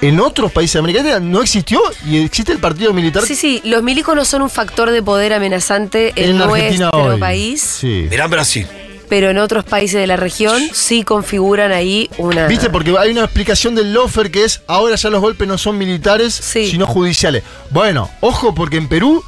En 0.00 0.18
otros 0.18 0.50
países 0.50 0.72
de 0.74 0.78
América 0.80 1.02
Latina 1.04 1.20
no 1.20 1.42
existió 1.42 1.80
y 2.04 2.18
existe 2.18 2.50
el 2.50 2.58
partido 2.58 2.92
militar 2.92 3.24
Sí, 3.24 3.36
sí, 3.36 3.60
los 3.64 3.84
milicos 3.84 4.16
no 4.16 4.24
son 4.24 4.42
un 4.42 4.50
factor 4.50 4.90
de 4.90 5.00
poder 5.02 5.32
amenazante 5.32 6.12
en, 6.16 6.36
nuestro 6.38 6.90
hoy. 6.90 7.20
país, 7.20 7.62
Sí. 7.62 8.08
Mirá 8.10 8.26
Brasil. 8.26 8.66
pero 9.08 9.30
en 9.30 9.38
otros 9.38 9.64
países 9.64 10.00
de 10.00 10.08
la 10.08 10.16
región 10.16 10.60
sí 10.72 11.04
configuran 11.04 11.70
ahí 11.70 12.10
una... 12.18 12.46
¿Viste? 12.48 12.68
Porque 12.68 12.92
hay 12.98 13.12
una 13.12 13.22
explicación 13.24 13.76
del 13.76 13.92
Lofer 13.92 14.32
que 14.32 14.44
es 14.44 14.62
ahora 14.66 14.96
ya 14.96 15.08
los 15.08 15.20
golpes 15.20 15.46
no 15.46 15.56
son 15.56 15.78
militares, 15.78 16.34
Sí. 16.34 16.66
sino 16.68 16.86
judiciales. 16.86 17.44
Bueno, 17.70 18.10
ojo, 18.20 18.54
porque 18.56 18.78
en 18.78 18.88
Perú. 18.88 19.22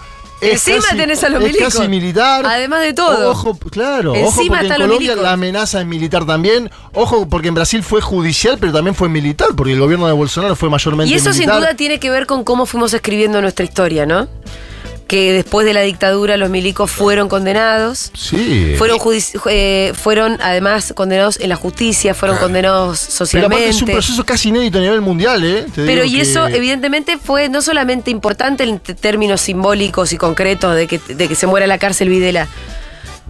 Es 0.45 0.67
Encima 0.69 0.85
casi, 0.85 0.97
tenés 0.97 1.25
a 1.25 1.29
los 1.29 1.43
es 1.43 1.47
milicos. 1.53 1.75
casi 1.75 1.89
militar. 1.89 2.45
Además 2.47 2.83
de 2.83 2.93
todo. 2.93 3.31
Ojo, 3.31 3.59
claro. 3.71 4.13
ojo 4.13 4.19
Encima 4.21 4.59
porque 4.59 4.67
en 4.67 4.73
Colombia 4.75 4.99
milicos. 4.99 5.23
la 5.23 5.33
amenaza 5.33 5.81
es 5.81 5.87
militar 5.87 6.27
también. 6.27 6.71
Ojo, 6.93 7.29
porque 7.29 7.49
en 7.49 7.55
Brasil 7.55 7.83
fue 7.83 8.01
judicial, 8.01 8.59
pero 8.61 8.73
también 8.73 8.95
fue 8.95 9.09
militar, 9.09 9.49
porque 9.57 9.73
el 9.73 9.81
gobierno 9.81 10.07
de 10.07 10.13
Bolsonaro 10.13 10.55
fue 10.57 10.69
mayormente 10.71 11.13
Y 11.13 11.17
eso 11.17 11.33
sin 11.33 11.41
militar. 11.43 11.61
duda 11.61 11.75
tiene 11.77 11.99
que 11.99 12.11
ver 12.11 12.27
con 12.27 12.45
cómo 12.45 12.67
fuimos 12.67 12.93
escribiendo 12.95 13.41
nuestra 13.41 13.65
historia, 13.65 14.07
¿no? 14.07 14.29
Que 15.15 15.33
después 15.33 15.65
de 15.65 15.73
la 15.75 15.83
dictadura 15.83 16.37
los 16.37 16.51
milicos 16.51 16.91
fueron 16.91 17.29
condenados. 17.29 18.11
Sí. 18.15 18.75
Fueron, 18.77 18.99
eh, 19.49 19.93
fueron 19.95 20.39
además 20.43 20.93
condenados 20.93 21.39
en 21.39 21.51
la 21.51 21.55
justicia, 21.55 22.15
fueron 22.15 22.37
condenados 22.39 22.99
pero 23.07 23.13
socialmente. 23.19 23.55
aparte 23.57 23.71
es 23.77 23.83
un 23.83 23.91
proceso 23.91 24.27
casi 24.27 24.49
inédito 24.49 24.79
a 24.79 24.81
nivel 24.81 25.03
mundial, 25.03 25.45
¿eh? 25.45 25.67
Te 25.73 25.87
Pero 25.87 26.05
y 26.05 26.15
que- 26.17 26.23
eso 26.23 26.49
evidentemente 26.49 27.17
fue 27.17 27.49
no 27.49 27.63
solamente 27.63 28.11
importante 28.11 28.65
en 28.65 28.81
términos 28.81 29.41
simbólicos 29.41 30.13
y 30.13 30.17
concretos 30.17 30.75
de 30.75 30.89
que, 30.89 30.99
de 30.99 31.29
que 31.29 31.37
se 31.37 31.47
muera 31.47 31.69
la 31.69 31.79
cárcel 31.79 32.09
Videla, 32.09 32.49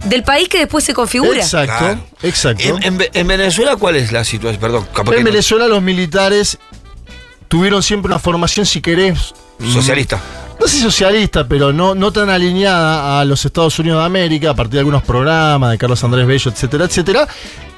del 0.05 0.23
país 0.23 0.49
que 0.49 0.57
después 0.57 0.83
se 0.83 0.95
configura. 0.95 1.37
Exacto, 1.39 1.77
Claro. 1.77 1.99
exacto. 2.23 2.63
En, 2.63 2.81
en 2.81 2.97
Ve- 2.97 3.11
en 3.13 3.27
Venezuela, 3.27 3.75
¿cuál 3.75 3.95
es 3.97 4.11
la 4.11 4.23
situación? 4.23 4.59
Perdón, 4.59 4.87
capaz 4.91 5.11
que 5.11 5.17
en 5.19 5.23
no. 5.23 5.29
Venezuela 5.29 5.67
los 5.67 5.83
militares 5.83 6.57
tuvieron 7.47 7.83
siempre 7.83 8.07
una 8.09 8.17
formación, 8.17 8.65
si 8.65 8.81
querés, 8.81 9.35
Socialista. 9.59 10.19
no 10.59 10.67
sé 10.67 10.79
socialista, 10.79 11.47
pero 11.47 11.71
no, 11.73 11.95
no 11.95 12.11
tan 12.11 12.29
alineada 12.29 13.19
a 13.19 13.25
los 13.25 13.43
Estados 13.45 13.77
Unidos 13.79 13.99
de 13.99 14.05
América, 14.05 14.51
a 14.51 14.53
partir 14.55 14.73
de 14.73 14.79
algunos 14.79 15.03
programas 15.03 15.71
de 15.71 15.77
Carlos 15.77 16.03
Andrés 16.03 16.25
Bello, 16.27 16.51
etcétera, 16.51 16.85
etcétera. 16.85 17.27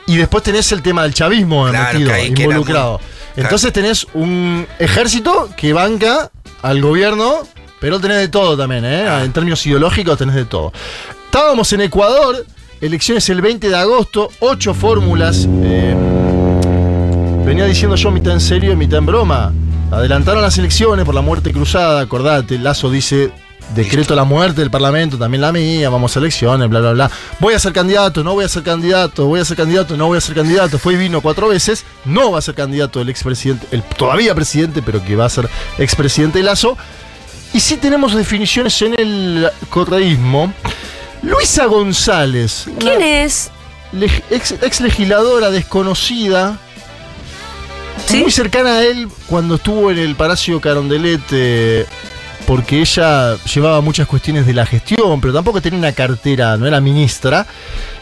Y 0.05 0.15
después 0.17 0.43
tenés 0.43 0.71
el 0.71 0.81
tema 0.81 1.03
del 1.03 1.13
chavismo 1.13 1.67
Claro, 1.69 1.99
metido, 1.99 2.13
que 2.15 2.33
que 2.33 2.43
involucrado. 2.43 2.99
muy- 3.35 3.43
Entonces 3.43 3.73
tenés 3.73 4.07
un 4.13 4.65
ejército 4.79 5.49
que 5.57 5.73
banca 5.73 6.31
al 6.61 6.81
gobierno, 6.81 7.39
pero 7.81 7.99
tenés 7.99 8.17
de 8.17 8.27
todo 8.29 8.55
también, 8.57 8.85
¿eh? 8.85 9.05
Ah. 9.07 9.23
En 9.23 9.33
términos 9.33 9.65
ideológicos 9.65 10.17
tenés 10.17 10.35
de 10.35 10.45
todo. 10.45 10.71
Estábamos 11.25 11.71
en 11.73 11.81
Ecuador, 11.81 12.45
elecciones 12.81 13.27
el 13.29 13.41
20 13.41 13.69
de 13.69 13.75
agosto, 13.75 14.29
ocho 14.39 14.73
fórmulas. 14.73 15.45
eh, 15.47 15.95
venía 17.45 17.65
diciendo 17.65 17.95
yo 17.95 18.09
mitad 18.11 18.33
en 18.33 18.41
serio 18.41 18.71
y 18.71 18.75
mitad 18.75 18.99
en 18.99 19.05
broma. 19.05 19.53
Adelantaron 19.91 20.41
las 20.41 20.57
elecciones 20.57 21.05
por 21.05 21.15
la 21.15 21.21
muerte 21.21 21.53
cruzada, 21.53 22.01
acordate, 22.01 22.59
Lazo 22.59 22.89
dice, 22.91 23.31
decreto 23.73 24.15
la 24.15 24.25
muerte 24.25 24.59
del 24.59 24.69
Parlamento, 24.69 25.17
también 25.17 25.41
la 25.41 25.53
mía, 25.53 25.89
vamos 25.89 26.15
a 26.15 26.19
elecciones, 26.19 26.69
bla, 26.69 26.81
bla, 26.81 26.91
bla. 26.91 27.11
Voy 27.39 27.53
a 27.53 27.59
ser 27.59 27.71
candidato, 27.71 28.21
no 28.21 28.33
voy 28.33 28.43
a 28.43 28.49
ser 28.49 28.63
candidato, 28.63 29.27
voy 29.27 29.39
a 29.39 29.45
ser 29.45 29.55
candidato, 29.55 29.95
no 29.95 30.07
voy 30.07 30.17
a 30.17 30.21
ser 30.21 30.35
candidato. 30.35 30.77
Fue 30.77 30.93
y 30.93 30.97
vino 30.97 31.21
cuatro 31.21 31.47
veces, 31.47 31.85
no 32.03 32.31
va 32.31 32.39
a 32.39 32.41
ser 32.41 32.55
candidato 32.55 32.99
el 32.99 33.09
expresidente, 33.09 33.65
el 33.71 33.81
todavía 33.81 34.35
presidente, 34.35 34.81
pero 34.81 35.03
que 35.03 35.15
va 35.15 35.25
a 35.25 35.29
ser 35.29 35.49
expresidente 35.77 36.43
Lazo. 36.43 36.77
Y 37.53 37.61
sí 37.61 37.77
tenemos 37.77 38.13
definiciones 38.13 38.81
en 38.81 38.99
el 38.99 39.49
correísmo. 39.69 40.51
Luisa 41.21 41.65
González, 41.65 42.65
¿Quién 42.77 43.01
es? 43.01 43.51
ex, 44.29 44.51
ex 44.61 44.81
legisladora 44.81 45.49
desconocida, 45.49 46.59
¿Sí? 48.07 48.21
muy 48.21 48.31
cercana 48.31 48.77
a 48.77 48.85
él 48.85 49.09
cuando 49.27 49.55
estuvo 49.55 49.91
en 49.91 49.97
el 49.97 50.15
Palacio 50.15 50.61
Carondelet 50.61 51.21
eh, 51.31 51.85
porque 52.45 52.79
ella 52.79 53.35
llevaba 53.43 53.81
muchas 53.81 54.07
cuestiones 54.07 54.45
de 54.47 54.53
la 54.53 54.65
gestión, 54.65 55.19
pero 55.19 55.33
tampoco 55.33 55.61
tenía 55.61 55.77
una 55.77 55.91
cartera, 55.91 56.55
no 56.55 56.65
era 56.65 56.79
ministra, 56.79 57.45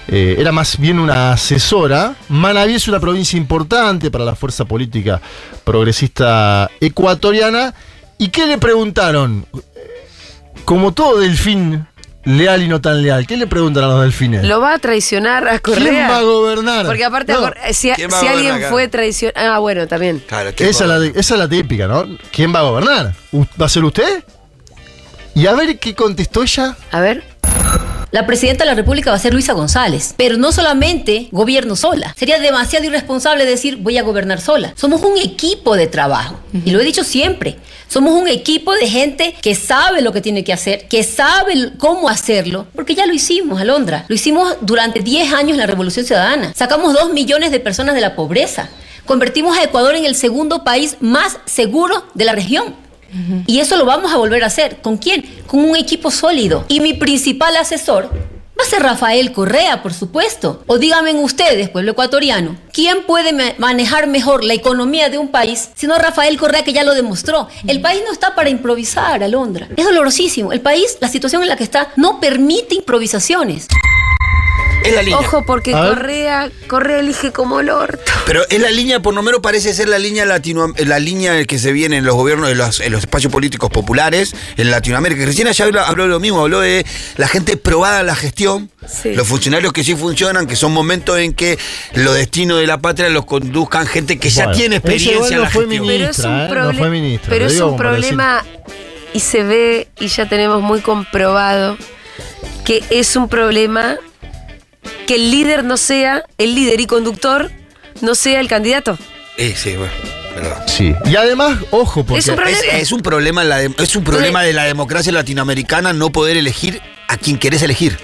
eh, 0.07 0.35
era 0.37 0.51
más 0.51 0.77
bien 0.77 0.99
una 0.99 1.31
asesora. 1.31 2.15
Manabí 2.29 2.75
es 2.75 2.87
una 2.87 2.99
provincia 2.99 3.37
importante 3.37 4.11
para 4.11 4.23
la 4.23 4.35
fuerza 4.35 4.65
política 4.65 5.19
progresista 5.63 6.69
ecuatoriana. 6.79 7.73
¿Y 8.19 8.27
qué 8.27 8.45
le 8.45 8.59
preguntaron? 8.59 9.47
Como 10.63 10.93
todo 10.93 11.19
delfín 11.19 11.87
leal 12.25 12.63
y 12.63 12.67
no 12.67 12.81
tan 12.81 13.01
leal, 13.01 13.25
¿qué 13.27 13.37
le 13.37 13.47
preguntan 13.47 13.83
a 13.83 13.87
los 13.87 14.01
delfines? 14.01 14.43
¿Lo 14.43 14.59
va 14.59 14.73
a 14.73 14.79
traicionar 14.79 15.47
a 15.47 15.59
Correa? 15.59 15.89
¿Quién 15.89 16.09
va 16.09 16.17
a 16.17 16.21
gobernar? 16.23 16.85
Porque 16.85 17.05
aparte, 17.05 17.33
No, 17.33 17.39
Cor- 17.41 17.57
si, 17.71 17.91
¿Quién 17.91 18.09
va 18.11 18.17
a 18.17 18.19
si 18.19 18.25
gobernar 18.25 18.33
alguien 18.51 18.55
acá? 18.55 18.69
fue 18.71 18.87
traicionado. 18.87 19.53
Ah, 19.53 19.59
bueno, 19.59 19.87
también. 19.87 20.23
Claro, 20.27 20.51
¿qué 20.55 20.69
esa, 20.69 20.83
es 20.85 20.89
la, 20.89 20.99
de- 20.99 21.09
esa 21.15 21.33
es 21.35 21.39
la 21.39 21.47
típica, 21.47 21.87
¿no? 21.87 22.05
¿Quién 22.31 22.53
va 22.53 22.59
a 22.59 22.63
gobernar? 22.63 23.13
¿U- 23.31 23.45
¿Va 23.61 23.65
a 23.67 23.69
ser 23.69 23.83
usted? 23.83 24.23
Y 25.35 25.47
a 25.47 25.53
ver 25.53 25.77
qué 25.79 25.93
contestó 25.93 26.43
ella. 26.43 26.75
A 26.91 26.99
ver. 27.01 27.23
La 28.15 28.25
presidenta 28.25 28.63
de 28.63 28.69
la 28.69 28.75
República 28.75 29.09
va 29.09 29.17
a 29.17 29.19
ser 29.19 29.33
Luisa 29.33 29.51
González, 29.51 30.13
pero 30.15 30.37
no 30.37 30.53
solamente 30.53 31.27
gobierno 31.33 31.75
sola. 31.75 32.15
Sería 32.17 32.39
demasiado 32.39 32.85
irresponsable 32.85 33.43
decir 33.43 33.75
voy 33.75 33.97
a 33.97 34.03
gobernar 34.03 34.39
sola. 34.39 34.71
Somos 34.77 35.01
un 35.01 35.17
equipo 35.17 35.75
de 35.75 35.87
trabajo 35.87 36.39
y 36.63 36.71
lo 36.71 36.79
he 36.79 36.85
dicho 36.85 37.03
siempre. 37.03 37.57
Somos 37.89 38.13
un 38.13 38.29
equipo 38.29 38.73
de 38.73 38.87
gente 38.87 39.35
que 39.41 39.53
sabe 39.53 40.01
lo 40.01 40.13
que 40.13 40.21
tiene 40.21 40.45
que 40.45 40.53
hacer, 40.53 40.87
que 40.87 41.03
sabe 41.03 41.73
cómo 41.77 42.07
hacerlo, 42.07 42.67
porque 42.73 42.95
ya 42.95 43.05
lo 43.05 43.13
hicimos, 43.13 43.59
Alondra. 43.59 44.05
Lo 44.07 44.15
hicimos 44.15 44.55
durante 44.61 45.01
10 45.01 45.33
años 45.33 45.57
la 45.57 45.65
Revolución 45.65 46.05
Ciudadana. 46.05 46.53
Sacamos 46.55 46.93
2 46.93 47.11
millones 47.11 47.51
de 47.51 47.59
personas 47.59 47.95
de 47.95 48.01
la 48.01 48.15
pobreza. 48.15 48.69
Convertimos 49.05 49.57
a 49.57 49.63
Ecuador 49.63 49.93
en 49.93 50.05
el 50.05 50.15
segundo 50.15 50.63
país 50.63 50.95
más 51.01 51.37
seguro 51.43 52.05
de 52.13 52.23
la 52.23 52.31
región. 52.31 52.75
Y 53.47 53.59
eso 53.59 53.77
lo 53.77 53.85
vamos 53.85 54.13
a 54.13 54.17
volver 54.17 54.43
a 54.43 54.47
hacer. 54.47 54.77
¿Con 54.81 54.97
quién? 54.97 55.25
Con 55.47 55.61
un 55.61 55.75
equipo 55.75 56.11
sólido. 56.11 56.65
Y 56.67 56.79
mi 56.79 56.93
principal 56.93 57.55
asesor 57.57 58.09
va 58.57 58.63
a 58.63 58.69
ser 58.69 58.81
Rafael 58.81 59.31
Correa, 59.33 59.83
por 59.83 59.93
supuesto. 59.93 60.63
O 60.67 60.77
díganme 60.77 61.13
ustedes, 61.13 61.69
pueblo 61.69 61.91
ecuatoriano, 61.91 62.55
¿quién 62.73 63.03
puede 63.03 63.33
ma- 63.33 63.53
manejar 63.57 64.07
mejor 64.07 64.43
la 64.43 64.53
economía 64.53 65.09
de 65.09 65.17
un 65.17 65.27
país 65.27 65.69
sino 65.75 65.97
Rafael 65.97 66.37
Correa, 66.37 66.63
que 66.63 66.73
ya 66.73 66.83
lo 66.83 66.93
demostró? 66.93 67.47
El 67.67 67.81
país 67.81 68.01
no 68.05 68.11
está 68.13 68.33
para 68.33 68.49
improvisar, 68.49 69.23
Alondra. 69.23 69.67
Es 69.75 69.85
dolorosísimo. 69.85 70.53
El 70.53 70.61
país, 70.61 70.97
la 71.01 71.09
situación 71.09 71.41
en 71.43 71.49
la 71.49 71.57
que 71.57 71.63
está, 71.65 71.91
no 71.97 72.19
permite 72.19 72.75
improvisaciones. 72.75 73.67
Es 74.85 74.93
la 74.95 75.01
línea. 75.01 75.19
Ojo, 75.19 75.45
porque. 75.45 75.71
Correa, 75.71 76.49
Correa 76.67 76.99
elige 76.99 77.31
como 77.31 77.59
el 77.59 77.69
orto. 77.69 78.11
Pero 78.25 78.41
es 78.49 78.59
la 78.59 78.71
línea, 78.71 79.01
por 79.01 79.13
lo 79.13 79.21
menos 79.23 79.39
parece 79.41 79.73
ser 79.73 79.89
la 79.89 79.99
línea 79.99 80.25
latino, 80.25 80.73
la 80.77 80.99
línea 80.99 81.43
que 81.45 81.59
se 81.59 81.71
viene 81.71 81.97
en 81.97 82.05
los 82.05 82.15
gobiernos, 82.15 82.49
en 82.49 82.57
los, 82.57 82.79
en 82.79 82.91
los 82.91 83.01
espacios 83.01 83.31
políticos 83.31 83.69
populares 83.69 84.33
en 84.57 84.71
Latinoamérica. 84.71 85.23
Cristina 85.23 85.51
ya 85.51 85.65
habló, 85.65 85.81
habló 85.81 86.03
de 86.03 86.09
lo 86.09 86.19
mismo, 86.19 86.41
habló 86.41 86.59
de 86.61 86.85
la 87.17 87.27
gente 87.27 87.57
probada 87.57 87.99
en 88.01 88.07
la 88.07 88.15
gestión, 88.15 88.69
Sí. 88.87 89.13
los 89.13 89.27
funcionarios 89.27 89.73
que 89.73 89.83
sí 89.83 89.95
funcionan, 89.95 90.45
que 90.47 90.55
son 90.55 90.71
momentos 90.71 91.17
en 91.17 91.33
que 91.33 91.57
los 91.95 92.13
destinos 92.15 92.59
de 92.59 92.67
la 92.67 92.77
patria 92.79 93.09
los 93.09 93.25
conduzcan 93.25 93.87
gente 93.87 94.19
que 94.19 94.29
ya 94.29 94.51
tiene 94.51 94.75
experiencia 94.77 95.13
igual 95.13 95.31
en 95.31 95.37
no 95.37 95.43
la 95.45 95.49
fue 95.49 95.61
gestión. 95.63 95.87
ministra. 95.87 96.07
Pero 96.07 96.15
es 96.15 96.19
un, 96.25 96.33
¿eh? 96.33 96.47
No 96.47 96.71
proble- 96.71 96.77
fue 96.77 96.89
ministra, 96.91 97.29
pero 97.29 97.39
lo 97.41 97.47
es 97.47 97.53
digo 97.53 97.65
un 97.65 97.71
como 97.71 97.77
para 97.77 97.89
problema 97.91 98.45
y 99.13 99.19
se 99.19 99.43
ve 99.43 99.87
y 99.99 100.07
ya 100.07 100.27
tenemos 100.29 100.61
muy 100.61 100.81
comprobado 100.81 101.77
que 102.63 102.83
es 102.89 103.15
un 103.15 103.27
problema 103.29 103.97
que 105.05 105.15
el 105.15 105.31
líder 105.31 105.63
no 105.63 105.77
sea 105.77 106.23
el 106.37 106.55
líder 106.55 106.79
y 106.81 106.85
conductor 106.87 107.51
no 108.01 108.15
sea 108.15 108.39
el 108.39 108.47
candidato. 108.47 108.97
Eh, 109.37 109.53
sí, 109.55 109.75
bueno. 109.75 109.91
Sí. 110.67 110.93
Y 111.05 111.15
además, 111.15 111.57
ojo, 111.71 112.03
porque. 112.05 112.19
Es 112.19 112.27
un 112.27 112.35
problema. 112.35 112.57
Es, 112.59 112.73
es 112.83 112.91
un 112.91 113.01
problema 113.01 113.43
la 113.43 113.57
de- 113.57 113.71
es 113.77 113.95
un 113.95 114.03
problema 114.03 114.43
de 114.43 114.51
la 114.53 114.65
democracia 114.65 115.11
latinoamericana 115.13 115.93
no 115.93 116.09
poder 116.11 116.35
elegir 116.37 116.81
a 117.07 117.15
quien 117.17 117.37
querés 117.37 117.61
elegir. 117.63 117.97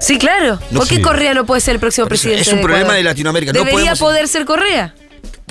Sí, 0.00 0.16
claro. 0.16 0.60
No, 0.70 0.80
¿Por 0.80 0.88
qué 0.88 0.96
sí. 0.96 1.02
Correa 1.02 1.34
no 1.34 1.44
puede 1.44 1.60
ser 1.60 1.74
el 1.74 1.80
próximo 1.80 2.06
presidente? 2.06 2.42
es 2.42 2.48
un 2.52 2.60
problema 2.60 2.82
Ecuador? 2.82 2.96
de 2.98 3.02
Latinoamérica, 3.02 3.52
no 3.52 3.58
Debería 3.58 3.78
podemos- 3.80 3.98
poder 3.98 4.28
ser 4.28 4.44
Correa. 4.44 4.94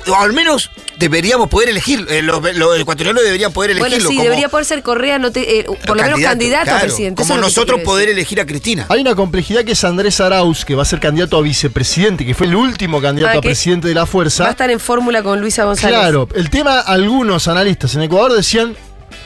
O 0.09 0.15
al 0.15 0.31
menos 0.33 0.69
deberíamos 0.97 1.49
poder 1.49 1.69
elegir. 1.69 2.05
eh, 2.09 2.21
los, 2.21 2.41
los 2.55 2.79
ecuatorianos 2.79 3.23
deberían 3.23 3.51
poder 3.51 3.71
Bueno, 3.71 3.87
elegirlo. 3.87 4.09
sí, 4.09 4.15
como- 4.15 4.23
debería 4.23 4.49
poder 4.49 4.65
ser 4.65 4.81
Correa, 4.83 5.19
no 5.19 5.31
te- 5.31 5.59
eh, 5.59 5.65
por 5.85 5.97
lo 5.97 6.03
menos 6.03 6.19
candidato 6.21 6.71
a 6.75 6.79
presidente. 6.79 7.21
Como 7.21 7.37
nosotros 7.37 7.81
poder 7.81 8.09
elegir 8.09 8.39
a 8.39 8.45
Cristina. 8.45 8.85
Hay 8.89 9.01
una 9.01 9.15
complejidad 9.15 9.63
que 9.65 9.73
es 9.73 9.83
Andrés 9.83 10.19
Arauz, 10.21 10.63
que 10.63 10.75
va 10.75 10.83
a 10.83 10.85
ser 10.85 10.99
candidato 10.99 11.37
a 11.37 11.41
vicepresidente, 11.41 12.25
que 12.25 12.33
fue 12.33 12.47
el 12.47 12.55
último 12.55 13.01
candidato 13.01 13.35
Ah, 13.35 13.39
a 13.39 13.41
presidente 13.41 13.87
de 13.87 13.93
la 13.95 14.01
Va 14.01 14.03
a 14.03 14.07
fuerza. 14.07 14.49
estar 14.49 14.69
en 14.69 14.79
fórmula 14.79 15.21
con 15.23 15.41
Luisa 15.41 15.65
González. 15.65 15.97
Claro, 15.99 16.29
el 16.35 16.49
tema, 16.49 16.79
algunos 16.79 17.47
analistas 17.47 17.93
en 17.95 18.03
Ecuador 18.03 18.33
decían, 18.33 18.75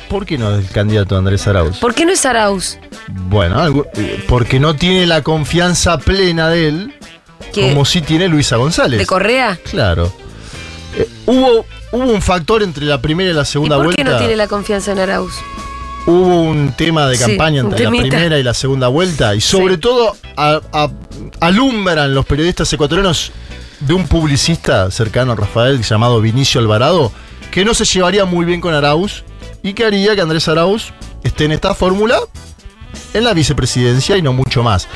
¿por 0.09 0.25
qué 0.25 0.37
no 0.37 0.55
es 0.57 0.65
el 0.65 0.71
candidato 0.71 1.15
Andrés 1.17 1.45
Arauz? 1.47 1.77
¿Por 1.77 1.93
qué 1.93 2.05
no 2.05 2.11
es 2.11 2.25
Arauz? 2.25 2.77
Bueno, 3.07 3.85
eh, 3.95 4.23
porque 4.27 4.59
no 4.59 4.75
tiene 4.75 5.05
la 5.05 5.21
confianza 5.21 5.97
plena 5.99 6.49
de 6.49 6.67
él, 6.67 6.93
¿Qué? 7.53 7.69
como 7.69 7.85
sí 7.85 8.01
tiene 8.01 8.27
Luisa 8.27 8.55
González. 8.57 8.99
¿De 8.99 9.05
Correa? 9.05 9.57
Claro. 9.69 10.11
Hubo, 11.25 11.65
hubo 11.91 12.03
un 12.11 12.21
factor 12.21 12.63
entre 12.63 12.85
la 12.85 13.01
primera 13.01 13.29
y 13.31 13.33
la 13.33 13.43
¿Y 13.43 13.45
segunda 13.45 13.75
por 13.77 13.85
vuelta. 13.85 14.03
qué 14.03 14.09
no 14.09 14.17
tiene 14.17 14.35
la 14.35 14.47
confianza 14.47 14.91
en 14.91 14.99
Arauz? 14.99 15.33
Hubo 16.07 16.41
un 16.41 16.73
tema 16.75 17.07
de 17.07 17.17
campaña 17.17 17.61
entre 17.61 17.83
la 17.83 17.89
primera 17.91 18.39
y 18.39 18.43
la 18.43 18.53
segunda 18.55 18.87
vuelta 18.87 19.35
y 19.35 19.41
sobre 19.41 19.75
Sí. 19.75 19.79
todo 19.81 20.15
a- 20.35 20.59
a- 20.73 20.89
alumbran 21.39 22.13
los 22.15 22.25
periodistas 22.25 22.73
ecuatorianos 22.73 23.31
de 23.81 23.93
un 23.93 24.07
publicista 24.07 24.89
cercano 24.89 25.31
a 25.33 25.35
Rafael 25.35 25.81
llamado 25.83 26.19
Vinicio 26.21 26.59
Alvarado 26.59 27.11
que 27.51 27.63
no 27.65 27.73
se 27.75 27.85
llevaría 27.85 28.25
muy 28.25 28.45
bien 28.45 28.61
con 28.61 28.73
Arauz 28.73 29.23
y 29.61 29.73
que 29.73 29.85
haría 29.85 30.15
que 30.15 30.21
Andrés 30.21 30.47
Arauz 30.47 30.91
esté 31.23 31.45
en 31.45 31.51
esta 31.51 31.75
fórmula 31.75 32.19
en 33.13 33.23
la 33.23 33.33
vicepresidencia 33.33 34.17
y 34.17 34.21
no 34.23 34.33
mucho 34.33 34.63
más. 34.63 34.87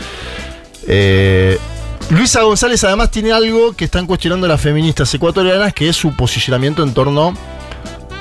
Eh, 0.88 1.60
Luisa 2.10 2.44
González 2.44 2.84
además 2.84 3.10
tiene 3.12 3.32
algo 3.32 3.74
que 3.74 3.86
están 3.86 4.06
cuestionando 4.06 4.48
las 4.48 4.62
feministas 4.62 5.12
ecuatorianas, 5.14 5.74
que 5.74 5.90
es 5.90 5.96
su 5.96 6.16
posicionamiento 6.16 6.84
en 6.84 6.94
torno 6.94 7.34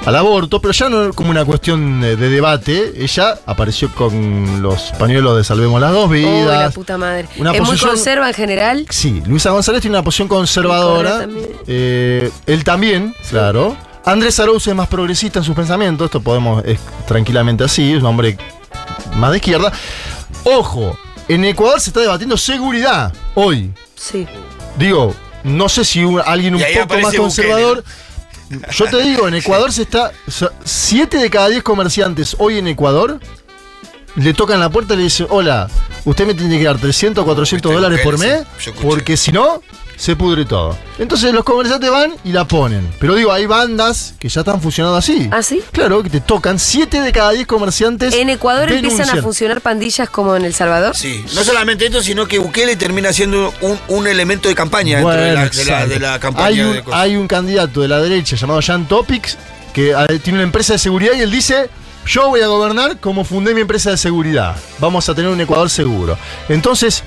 al 0.06 0.16
aborto, 0.16 0.60
pero 0.60 0.72
ya 0.72 0.88
no 0.88 1.12
como 1.12 1.30
una 1.30 1.44
cuestión 1.44 2.00
de, 2.00 2.16
de 2.16 2.28
debate. 2.30 2.92
Ella 2.96 3.38
apareció 3.46 3.94
con 3.94 4.62
los 4.62 4.92
pañuelos 4.98 5.36
de 5.36 5.44
Salvemos 5.44 5.80
las 5.80 5.92
dos 5.92 6.06
Oh, 6.06 6.12
la 6.12 6.16
vidas. 6.18 6.74
puta 6.74 6.96
madre. 6.98 7.28
Una 7.38 7.52
es 7.52 7.60
muy 7.60 7.68
posición- 7.70 7.90
conserva 7.90 8.28
en 8.28 8.34
general. 8.34 8.86
Sí, 8.90 9.22
Luisa 9.26 9.50
González 9.50 9.80
tiene 9.82 9.96
una 9.96 10.04
posición 10.04 10.28
conservadora. 10.28 11.20
también. 11.20 11.48
Eh, 11.66 12.30
él 12.46 12.64
también, 12.64 13.14
claro. 13.30 13.76
Andrés 14.06 14.38
Arauz 14.40 14.66
es 14.66 14.74
más 14.74 14.88
progresista 14.88 15.38
en 15.38 15.44
sus 15.44 15.54
pensamientos, 15.54 16.06
esto 16.06 16.20
podemos 16.20 16.62
es 16.66 16.78
tranquilamente 17.06 17.64
así, 17.64 17.92
es 17.94 18.00
un 18.00 18.06
hombre 18.06 18.36
más 19.16 19.30
de 19.30 19.38
izquierda. 19.38 19.72
Ojo, 20.44 20.98
en 21.28 21.44
Ecuador 21.46 21.80
se 21.80 21.88
está 21.90 22.00
debatiendo 22.00 22.36
seguridad 22.36 23.12
hoy. 23.34 23.72
Sí. 23.96 24.26
Digo, 24.78 25.14
no 25.44 25.68
sé 25.68 25.84
si 25.84 26.02
un- 26.04 26.20
alguien 26.24 26.54
un 26.54 26.62
poco 26.86 26.98
más 27.00 27.14
conservador. 27.14 27.84
Yo 28.72 28.84
te 28.86 29.00
digo, 29.02 29.26
en 29.28 29.34
Ecuador 29.34 29.72
se 29.72 29.82
está. 29.82 30.12
7 30.64 31.16
de 31.18 31.30
cada 31.30 31.48
10 31.48 31.62
comerciantes 31.62 32.36
hoy 32.38 32.58
en 32.58 32.68
Ecuador 32.68 33.20
le 34.16 34.34
tocan 34.34 34.60
la 34.60 34.68
puerta 34.70 34.94
y 34.94 34.98
le 34.98 35.02
dicen: 35.04 35.26
Hola, 35.30 35.68
usted 36.04 36.26
me 36.26 36.34
tiene 36.34 36.58
que 36.58 36.64
dar 36.64 36.78
300 36.78 37.22
o 37.22 37.24
400 37.24 37.70
Viste, 37.70 37.82
dólares 37.82 38.04
por 38.04 38.18
mes, 38.18 38.42
porque 38.82 39.16
si 39.16 39.32
no, 39.32 39.60
se 39.96 40.16
pudre 40.16 40.44
todo. 40.44 40.76
Entonces 40.98 41.32
los 41.32 41.44
comerciantes 41.44 41.90
van 41.90 42.14
y 42.24 42.32
la 42.32 42.44
ponen. 42.46 42.88
Pero 43.00 43.14
digo, 43.14 43.32
hay 43.32 43.46
bandas 43.46 44.14
que 44.18 44.28
ya 44.28 44.40
están 44.40 44.60
funcionando 44.60 44.96
así. 44.96 45.28
¿Ah, 45.30 45.42
sí? 45.42 45.62
Claro, 45.72 46.02
que 46.02 46.10
te 46.10 46.20
tocan 46.20 46.58
7 46.58 47.00
de 47.00 47.12
cada 47.12 47.30
10 47.30 47.46
comerciantes. 47.46 48.14
¿En 48.14 48.28
Ecuador 48.30 48.70
empiezan 48.72 49.10
a 49.16 49.22
funcionar 49.22 49.60
pandillas 49.60 50.08
como 50.10 50.34
en 50.36 50.44
El 50.44 50.54
Salvador? 50.54 50.96
Sí, 50.96 51.24
no 51.34 51.44
solamente 51.44 51.86
esto, 51.86 52.02
sino 52.02 52.26
que 52.26 52.38
Bukele 52.38 52.76
termina 52.76 53.12
siendo 53.12 53.52
un, 53.60 53.78
un 53.88 54.06
elemento 54.06 54.48
de 54.48 54.54
campaña 54.54 54.98
dentro 54.98 55.12
de, 55.12 55.18
Bueno, 55.18 55.34
la, 55.34 55.40
de 55.40 55.46
la- 55.46 55.46
exacto. 55.46 55.88
de 55.88 55.98
la 56.00 56.18
campaña. 56.20 56.46
Hay 56.46 56.60
un, 56.60 56.72
de 56.72 56.82
hay 56.92 57.16
un 57.16 57.28
candidato 57.28 57.80
de 57.80 57.88
la 57.88 58.00
derecha 58.00 58.36
llamado 58.36 58.60
Jan 58.62 58.86
Topics 58.86 59.38
que 59.72 59.90
eh, 59.90 60.18
tiene 60.22 60.38
una 60.38 60.44
empresa 60.44 60.72
de 60.74 60.78
seguridad 60.78 61.12
y 61.16 61.20
él 61.20 61.30
dice, 61.32 61.68
yo 62.06 62.28
voy 62.28 62.40
a 62.40 62.46
gobernar 62.46 62.98
como 62.98 63.24
fundé 63.24 63.54
mi 63.54 63.62
empresa 63.62 63.90
de 63.90 63.96
seguridad. 63.96 64.56
Vamos 64.78 65.08
a 65.08 65.14
tener 65.14 65.30
un 65.30 65.40
Ecuador 65.40 65.70
seguro. 65.70 66.18
Entonces, 66.48 67.02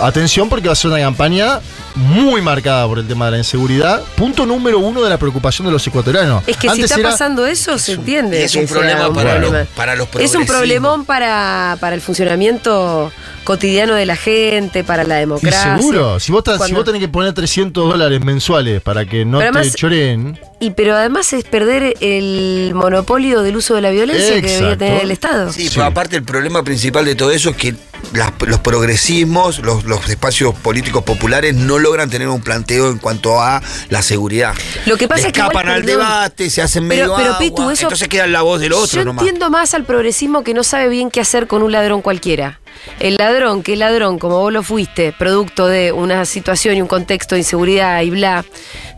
atención 0.00 0.48
porque 0.48 0.66
va 0.68 0.72
a 0.72 0.76
ser 0.76 0.90
una 0.90 1.00
campaña 1.00 1.60
muy 1.94 2.42
marcada 2.42 2.86
por 2.88 2.98
el 2.98 3.06
tema 3.06 3.26
de 3.26 3.30
la 3.32 3.38
inseguridad. 3.38 4.02
Punto 4.16 4.44
número 4.46 4.80
uno 4.80 5.00
de 5.02 5.08
la 5.10 5.16
preocupación 5.16 5.66
de 5.66 5.72
los 5.72 5.86
ecuatorianos. 5.86 6.42
Es 6.46 6.56
que 6.56 6.66
Antes 6.68 6.86
si 6.88 6.92
está 6.92 7.00
era- 7.00 7.10
pasando 7.10 7.46
eso, 7.46 7.78
se 7.78 7.92
entiende. 7.92 8.42
es 8.42 8.54
un 8.56 8.66
problema 8.66 9.08
un 9.08 9.14
para 9.14 9.30
problema. 9.34 9.58
los- 9.60 9.68
para 9.68 9.94
los 9.96 10.08
Es 10.18 10.34
un 10.34 10.44
problemón 10.44 11.04
para, 11.04 11.76
para 11.80 11.94
el 11.94 12.00
funcionamiento 12.00 13.12
cotidiano 13.44 13.94
de 13.94 14.06
la 14.06 14.16
gente, 14.16 14.82
para 14.84 15.04
la 15.04 15.16
Y 15.16 15.20
democracia. 15.20 15.76
seguro, 15.76 16.18
si 16.18 16.32
vos, 16.32 16.42
si 16.66 16.74
tenés 16.84 17.00
que 17.00 17.08
poner 17.08 17.32
300 17.34 17.88
dólares 17.88 18.24
mensuales 18.24 18.80
para 18.82 19.04
que 19.04 19.24
no 19.24 19.38
Pero 19.38 19.52
te 19.52 19.58
además- 19.58 19.76
choreen, 19.76 20.38
Y 20.60 20.70
pero 20.70 20.96
además 20.96 21.32
es 21.34 21.44
perder 21.44 21.94
el 22.00 22.72
monopolio 22.74 23.42
del 23.42 23.56
uso 23.56 23.74
de 23.74 23.82
la 23.82 23.90
violencia 23.90 24.40
que 24.40 24.48
debería 24.48 24.76
tener 24.78 25.02
el 25.02 25.10
Estado. 25.10 25.52
Sí, 25.52 25.64
Sí. 25.68 25.70
pero 25.74 25.86
aparte 25.86 26.16
el 26.16 26.22
problema 26.24 26.62
principal 26.64 27.04
de 27.04 27.14
todo 27.14 27.30
eso 27.32 27.50
es 27.50 27.56
que 27.56 27.74
las- 28.14 28.32
los 28.46 28.60
progresismos, 28.60 29.58
los, 29.60 29.84
los 29.84 30.08
espacios 30.08 30.54
políticos 30.54 31.02
populares 31.04 31.54
no 31.54 31.78
logran 31.78 32.08
tener 32.08 32.28
un 32.28 32.40
planteo 32.40 32.88
en 32.90 32.98
cuanto 32.98 33.40
a 33.42 33.60
la 33.90 34.02
seguridad. 34.02 34.54
Lo 34.86 34.96
que 34.96 35.06
pasa 35.08 35.22
Le 35.22 35.26
es 35.28 35.32
que 35.32 35.40
igual, 35.40 35.52
escapan 35.52 35.68
al 35.74 35.82
perdón. 35.84 35.98
debate, 36.00 36.50
se 36.50 36.62
hacen 36.62 36.86
medio 36.86 37.04
Pero, 37.04 37.16
pero 37.16 37.26
agua, 37.34 37.38
Pitu, 37.38 37.70
eso. 37.70 37.82
entonces 37.82 38.08
queda 38.08 38.26
la 38.26 38.42
voz 38.42 38.60
del 38.60 38.72
otro 38.72 39.00
Yo 39.00 39.04
nomás. 39.04 39.22
entiendo 39.22 39.50
más 39.50 39.74
al 39.74 39.84
progresismo 39.84 40.44
que 40.44 40.54
no 40.54 40.62
sabe 40.64 40.88
bien 40.88 41.10
qué 41.10 41.20
hacer 41.20 41.46
con 41.46 41.62
un 41.62 41.72
ladrón 41.72 42.00
cualquiera. 42.02 42.60
El 43.00 43.16
ladrón, 43.16 43.62
que 43.62 43.72
es 43.72 43.78
ladrón, 43.78 44.18
como 44.18 44.38
vos 44.38 44.52
lo 44.52 44.62
fuiste, 44.62 45.12
producto 45.12 45.66
de 45.66 45.92
una 45.92 46.24
situación 46.24 46.76
y 46.76 46.82
un 46.82 46.88
contexto 46.88 47.34
de 47.34 47.40
inseguridad 47.40 48.02
y 48.02 48.10
bla, 48.10 48.44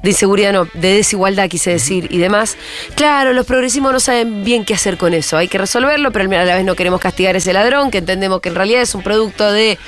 de 0.02 0.10
inseguridad 0.10 0.52
no, 0.52 0.68
de 0.74 0.94
desigualdad 0.94 1.48
quise 1.48 1.70
decir 1.70 2.06
y 2.10 2.18
demás. 2.18 2.56
Claro, 2.94 3.32
los 3.32 3.46
progresismos 3.46 3.92
no 3.92 4.00
saben 4.00 4.44
bien 4.44 4.64
qué 4.64 4.74
hacer 4.74 4.96
con 4.96 5.14
eso. 5.14 5.36
Hay 5.36 5.48
que 5.48 5.58
resolverlo, 5.58 6.12
pero 6.12 6.24
a 6.30 6.44
la 6.44 6.56
vez 6.56 6.64
no 6.64 6.74
queremos 6.74 7.00
castigar 7.00 7.34
a 7.34 7.38
ese 7.38 7.52
ladrón, 7.52 7.90
que 7.90 7.98
entendemos 7.98 8.40
que 8.40 8.48
en 8.50 8.54
realidad 8.54 8.82
es 8.82 8.94
un 8.94 9.02
producto 9.02 9.50
de 9.50 9.78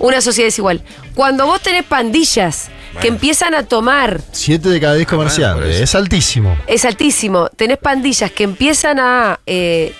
una 0.00 0.20
sociedad 0.20 0.48
desigual. 0.48 0.82
Cuando 1.14 1.46
vos 1.46 1.60
tenés 1.60 1.84
pandillas 1.84 2.70
que 3.00 3.08
empiezan 3.08 3.54
a 3.54 3.62
tomar 3.62 4.20
7 4.32 4.68
de 4.68 4.80
cada 4.80 4.94
10 4.94 5.06
por 5.06 5.18
comerciantes. 5.18 5.76
eso. 5.76 5.84
es 5.84 5.94
altísimo. 5.94 6.56
es 6.66 6.84
altísimo. 6.84 7.48
Tenés 7.48 7.78
pandillas 7.78 8.30
que 8.30 8.44
empiezan 8.44 8.98
a, 8.98 9.40
eh, 9.46 9.94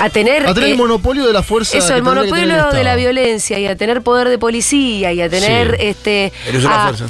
a 0.00 0.10
tener. 0.10 0.46
A 0.46 0.54
tener 0.54 0.70
eh, 0.70 0.72
el 0.72 0.78
monopolio 0.78 1.26
de 1.26 1.32
la 1.32 1.42
fuerza. 1.42 1.76
eso, 1.78 1.94
el 1.94 2.02
monopolio 2.02 2.44
el 2.68 2.74
de 2.74 2.84
la 2.84 2.96
violencia 2.96 3.58
y 3.58 3.66
a 3.66 3.76
tener 3.76 4.02
poder 4.02 4.28
de 4.28 4.38
policía 4.38 5.12
y 5.12 5.20
a 5.20 5.28
tener 5.28 5.76
Sí. 5.78 5.86
este. 5.86 6.32
El 6.48 6.56
uso 6.56 6.68
de 6.68 6.74
la 6.74 6.82
fuerza. 6.94 7.06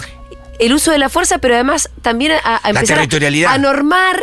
El 0.59 0.75
uso 0.75 0.91
de 0.91 0.99
la 0.99 1.09
fuerza, 1.09 1.39
pero 1.39 1.55
además 1.55 1.89
también 2.03 2.33
a, 2.33 2.61
a 2.63 2.69
empezar 2.71 2.99
a- 2.99 3.01
territorialidad. 3.01 3.53
a 3.55 3.59
normar. 3.59 4.23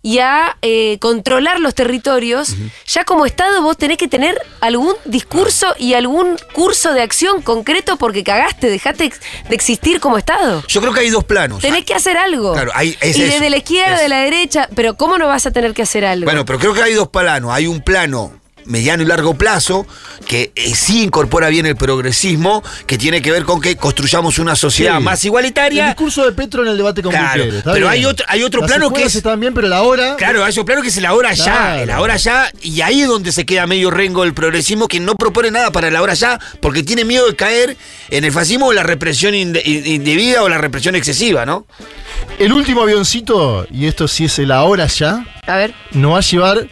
Y 0.00 0.20
a 0.20 0.56
eh, 0.62 0.98
controlar 1.00 1.58
los 1.60 1.74
territorios, 1.74 2.54
ya 2.86 3.04
como 3.04 3.26
Estado 3.26 3.62
vos 3.62 3.76
tenés 3.76 3.98
que 3.98 4.06
tener 4.08 4.40
algún 4.60 4.94
discurso 5.04 5.74
y 5.78 5.94
algún 5.94 6.36
curso 6.54 6.92
de 6.94 7.02
acción 7.02 7.42
concreto 7.42 7.96
porque 7.96 8.22
cagaste, 8.22 8.70
dejaste 8.70 9.12
de 9.48 9.54
existir 9.54 10.00
como 10.00 10.16
Estado. 10.16 10.62
Yo 10.68 10.80
creo 10.80 10.92
que 10.92 11.00
hay 11.00 11.10
dos 11.10 11.24
planos. 11.24 11.60
Tenés 11.60 11.84
que 11.84 11.94
hacer 11.94 12.16
algo. 12.16 12.52
Claro, 12.52 12.70
hay- 12.74 12.96
es 13.00 13.16
y 13.16 13.22
eso, 13.22 13.32
desde 13.34 13.50
la 13.50 13.56
izquierda, 13.58 13.96
es- 13.96 14.00
de 14.02 14.08
la 14.08 14.20
derecha, 14.20 14.68
pero 14.74 14.94
¿cómo 14.96 15.18
no 15.18 15.26
vas 15.26 15.46
a 15.46 15.50
tener 15.50 15.74
que 15.74 15.82
hacer 15.82 16.04
algo? 16.04 16.24
Bueno, 16.26 16.44
pero 16.44 16.58
creo 16.58 16.74
que 16.74 16.82
hay 16.82 16.94
dos 16.94 17.08
planos. 17.08 17.50
Hay 17.52 17.66
un 17.66 17.80
plano 17.80 18.32
mediano 18.68 19.02
y 19.02 19.06
largo 19.06 19.34
plazo 19.34 19.86
que 20.26 20.52
eh, 20.54 20.74
sí 20.74 21.02
incorpora 21.02 21.48
bien 21.48 21.66
el 21.66 21.74
progresismo, 21.76 22.62
que 22.86 22.96
tiene 22.98 23.20
que 23.22 23.30
ver 23.32 23.44
con 23.44 23.60
que 23.60 23.76
construyamos 23.76 24.38
una 24.38 24.54
sociedad 24.54 24.98
Sí. 24.98 25.02
más 25.02 25.20
El 25.22 25.26
igualitaria. 25.28 25.86
discurso 25.86 26.24
de 26.24 26.32
Petro 26.32 26.62
en 26.62 26.68
el 26.68 26.76
debate 26.76 27.02
con 27.02 27.10
Claro, 27.12 27.44
pero 27.64 27.74
bien. 27.74 27.88
hay 27.88 28.04
otro- 28.04 28.26
hay 28.28 28.42
otro 28.42 28.60
Las 28.60 28.70
plano 28.70 28.92
que 28.92 29.02
es- 29.04 29.16
están 29.16 29.40
bien, 29.40 29.54
pero 29.54 29.68
la 29.68 29.82
hora. 29.82 30.16
Claro, 30.16 30.44
hay 30.44 30.50
otro 30.52 30.64
plano 30.64 30.82
que 30.82 30.88
es 30.88 30.96
el 30.96 31.06
ahora 31.06 31.32
ya, 31.32 31.44
Claro. 31.44 31.82
el 31.82 31.90
ahora 31.90 32.16
ya, 32.16 32.52
y 32.62 32.80
ahí 32.82 33.02
es 33.02 33.08
donde 33.08 33.32
se 33.32 33.44
queda 33.46 33.66
medio 33.66 33.90
rengo 33.90 34.22
el 34.24 34.34
progresismo 34.34 34.86
que 34.86 35.00
no 35.00 35.14
propone 35.16 35.50
nada 35.50 35.72
para 35.72 35.88
el 35.88 35.96
ahora 35.96 36.14
ya, 36.14 36.38
porque 36.60 36.82
tiene 36.82 37.04
miedo 37.04 37.26
de 37.26 37.34
caer 37.36 37.76
en 38.10 38.24
el 38.24 38.32
fascismo 38.32 38.66
o 38.66 38.72
la 38.72 38.82
represión 38.82 39.34
inde- 39.34 39.62
indebida 39.64 40.42
o 40.42 40.48
la 40.48 40.58
represión 40.58 40.94
excesiva, 40.94 41.46
¿no? 41.46 41.66
El 42.38 42.52
último 42.52 42.82
avioncito, 42.82 43.66
y 43.70 43.86
esto 43.86 44.06
sí 44.08 44.26
es 44.26 44.38
el 44.38 44.52
ahora 44.52 44.86
ya, 44.86 45.24
A 45.46 45.56
ver. 45.56 45.74
nos 45.92 46.12
va 46.14 46.18
a 46.18 46.20
llevar 46.20 46.68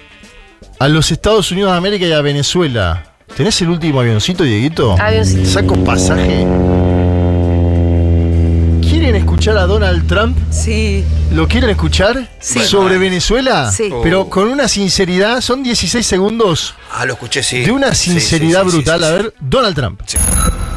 a 0.78 0.88
los 0.88 1.11
Estados 1.11 1.50
Unidos 1.50 1.73
de 1.73 1.78
América 1.78 2.06
y 2.06 2.12
a 2.12 2.21
Venezuela. 2.21 3.04
¿Tenés 3.37 3.61
el 3.62 3.71
último 3.71 4.00
avioncito, 4.00 4.45
Dieguito? 4.45 4.97
Avioncito. 5.00 5.49
Saco 5.49 5.75
pasaje. 5.85 6.47
¿Quieren 8.83 9.16
escuchar 9.16 9.56
a 9.59 9.66
Donald 9.66 10.06
Trump? 10.06 10.37
Sí. 10.50 11.04
¿Lo 11.33 11.49
quieren 11.49 11.71
escuchar? 11.71 12.28
Sí. 12.40 12.61
¿Sobre 12.61 12.99
Venezuela? 12.99 13.71
Sí. 13.73 13.90
Pero 14.02 14.28
con 14.30 14.49
una 14.49 14.68
sinceridad, 14.68 15.40
son 15.40 15.62
16 15.62 16.06
segundos 16.06 16.75
Ah, 16.92 17.04
lo 17.04 17.14
escuché, 17.14 17.42
sí. 17.42 17.61
de 17.62 17.73
una 17.73 17.95
sí, 17.95 18.11
sinceridad 18.12 18.62
sí, 18.64 18.71
sí, 18.71 18.76
brutal. 18.76 19.00
sí, 19.00 19.04
A 19.04 19.09
sí. 19.09 19.14
ver, 19.14 19.35
Donald 19.40 19.75
Trump. 19.75 20.00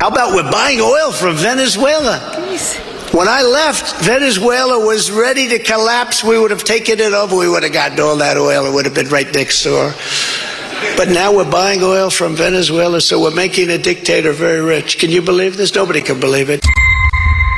How 0.02 0.08
about 0.08 0.34
we're 0.34 0.50
buying 0.50 0.82
oil 0.82 1.12
from 1.14 1.36
Venezuela? 1.38 2.20
When 3.12 3.28
I 3.28 3.42
left, 3.42 4.06
Venezuela 4.06 4.86
was 4.86 5.10
ready 5.10 5.48
to 5.50 5.60
collapse. 5.60 6.24
We 6.24 6.40
would 6.40 6.52
have 6.52 6.64
taken 6.64 7.00
it 7.00 7.12
over. 7.12 7.36
We 7.36 7.50
would 7.50 7.64
have 7.64 7.74
gotten 7.74 8.00
all 8.00 8.18
that 8.18 8.38
oil. 8.38 8.68
It 8.68 8.74
would 8.74 8.86
have 8.86 8.94
been 8.94 9.10
right 9.10 9.32
next 9.34 9.64
door. 9.64 9.96
But 10.96 11.10
now 11.10 11.36
we're 11.36 11.50
buying 11.50 11.82
oil 11.82 12.12
from 12.12 12.36
Venezuela, 12.36 13.02
so 13.02 13.22
we're 13.22 13.32
making 13.32 13.72
a 13.72 13.78
dictator 13.78 14.32
very 14.32 14.62
rich. 14.62 15.00
Can 15.00 15.10
you 15.10 15.22
believe 15.22 15.58
this? 15.58 15.74
Nobody 15.74 16.02
can 16.02 16.20
believe 16.20 16.50
it. 16.50 16.64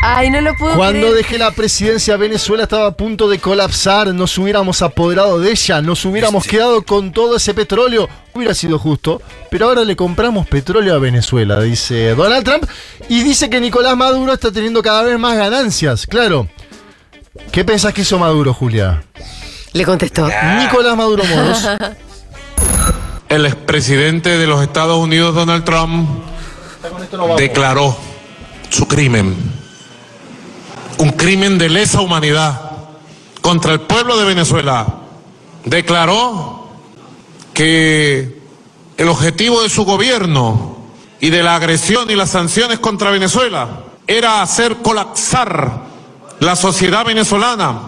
Ay, 0.03 0.31
no 0.31 0.41
lo 0.41 0.55
puedo 0.55 0.75
Cuando 0.75 0.99
creer. 0.99 1.13
dejé 1.15 1.37
la 1.37 1.51
presidencia, 1.51 2.17
Venezuela 2.17 2.63
estaba 2.63 2.87
a 2.87 2.91
punto 2.91 3.29
de 3.29 3.37
colapsar. 3.39 4.07
Nos 4.13 4.35
hubiéramos 4.37 4.81
apoderado 4.81 5.39
de 5.39 5.51
ella, 5.51 5.81
nos 5.81 6.03
hubiéramos 6.05 6.45
Este. 6.45 6.57
quedado 6.57 6.81
con 6.81 7.11
todo 7.11 7.37
ese 7.37 7.53
petróleo. 7.53 8.09
Hubiera 8.33 8.55
sido 8.55 8.79
justo. 8.79 9.21
Pero 9.51 9.67
ahora 9.67 9.83
le 9.83 9.95
compramos 9.95 10.47
petróleo 10.47 10.95
a 10.95 10.97
Venezuela, 10.99 11.61
dice 11.61 12.15
Donald 12.15 12.43
Trump. 12.43 12.65
Y 13.09 13.21
dice 13.23 13.49
que 13.49 13.59
Nicolás 13.61 13.95
Maduro 13.95 14.33
está 14.33 14.51
teniendo 14.51 14.81
cada 14.81 15.03
vez 15.03 15.19
más 15.19 15.37
ganancias. 15.37 16.07
Claro. 16.07 16.47
¿Qué 17.51 17.63
pensás 17.63 17.93
que 17.93 18.01
hizo 18.01 18.17
Maduro, 18.17 18.53
Julia? 18.55 19.03
Le 19.73 19.85
contestó. 19.85 20.27
Nicolás 20.57 20.97
Maduro 20.97 21.23
Moros. 21.25 21.67
El 23.29 23.45
expresidente 23.45 24.37
de 24.37 24.47
los 24.47 24.61
Estados 24.61 24.97
Unidos, 24.97 25.33
Donald 25.35 25.63
Trump, 25.63 26.09
declaró 27.37 27.95
su 28.69 28.87
crimen. 28.87 29.60
Un 31.01 31.13
crimen 31.13 31.57
de 31.57 31.67
lesa 31.67 31.99
humanidad 31.99 32.61
contra 33.41 33.73
el 33.73 33.81
pueblo 33.81 34.17
de 34.17 34.25
Venezuela. 34.25 34.85
Declaró 35.65 36.67
que 37.55 38.39
el 38.97 39.07
objetivo 39.09 39.63
de 39.63 39.69
su 39.69 39.83
gobierno 39.83 40.77
y 41.19 41.31
de 41.31 41.41
la 41.41 41.55
agresión 41.55 42.11
y 42.11 42.15
las 42.15 42.29
sanciones 42.29 42.77
contra 42.77 43.09
Venezuela 43.09 43.79
era 44.05 44.43
hacer 44.43 44.77
colapsar 44.83 45.85
la 46.39 46.55
sociedad 46.55 47.03
venezolana 47.03 47.79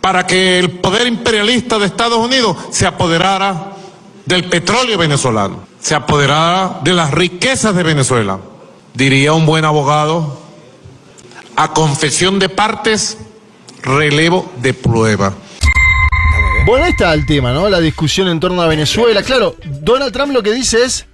para 0.00 0.26
que 0.26 0.58
el 0.58 0.78
poder 0.78 1.06
imperialista 1.08 1.78
de 1.78 1.84
Estados 1.84 2.24
Unidos 2.24 2.56
se 2.70 2.86
apoderara 2.86 3.72
del 4.24 4.44
petróleo 4.48 4.96
venezolano, 4.96 5.58
se 5.78 5.94
apoderara 5.94 6.80
de 6.82 6.94
las 6.94 7.10
riquezas 7.10 7.76
de 7.76 7.82
Venezuela. 7.82 8.38
Diría 8.94 9.34
un 9.34 9.44
buen 9.44 9.66
abogado, 9.66 10.45
a 11.56 11.72
confesión 11.72 12.38
de 12.38 12.48
partes, 12.48 13.18
relevo 13.82 14.52
de 14.58 14.74
prueba. 14.74 15.34
Bueno, 16.66 16.84
ahí 16.84 16.90
está 16.90 17.14
el 17.14 17.24
tema, 17.26 17.52
¿no? 17.52 17.68
La 17.68 17.80
discusión 17.80 18.28
en 18.28 18.40
torno 18.40 18.60
a 18.60 18.66
Venezuela. 18.66 19.22
Claro, 19.22 19.56
Donald 19.64 20.12
Trump 20.12 20.32
lo 20.32 20.42
que 20.42 20.52
dice 20.52 20.84
es, 20.84 21.06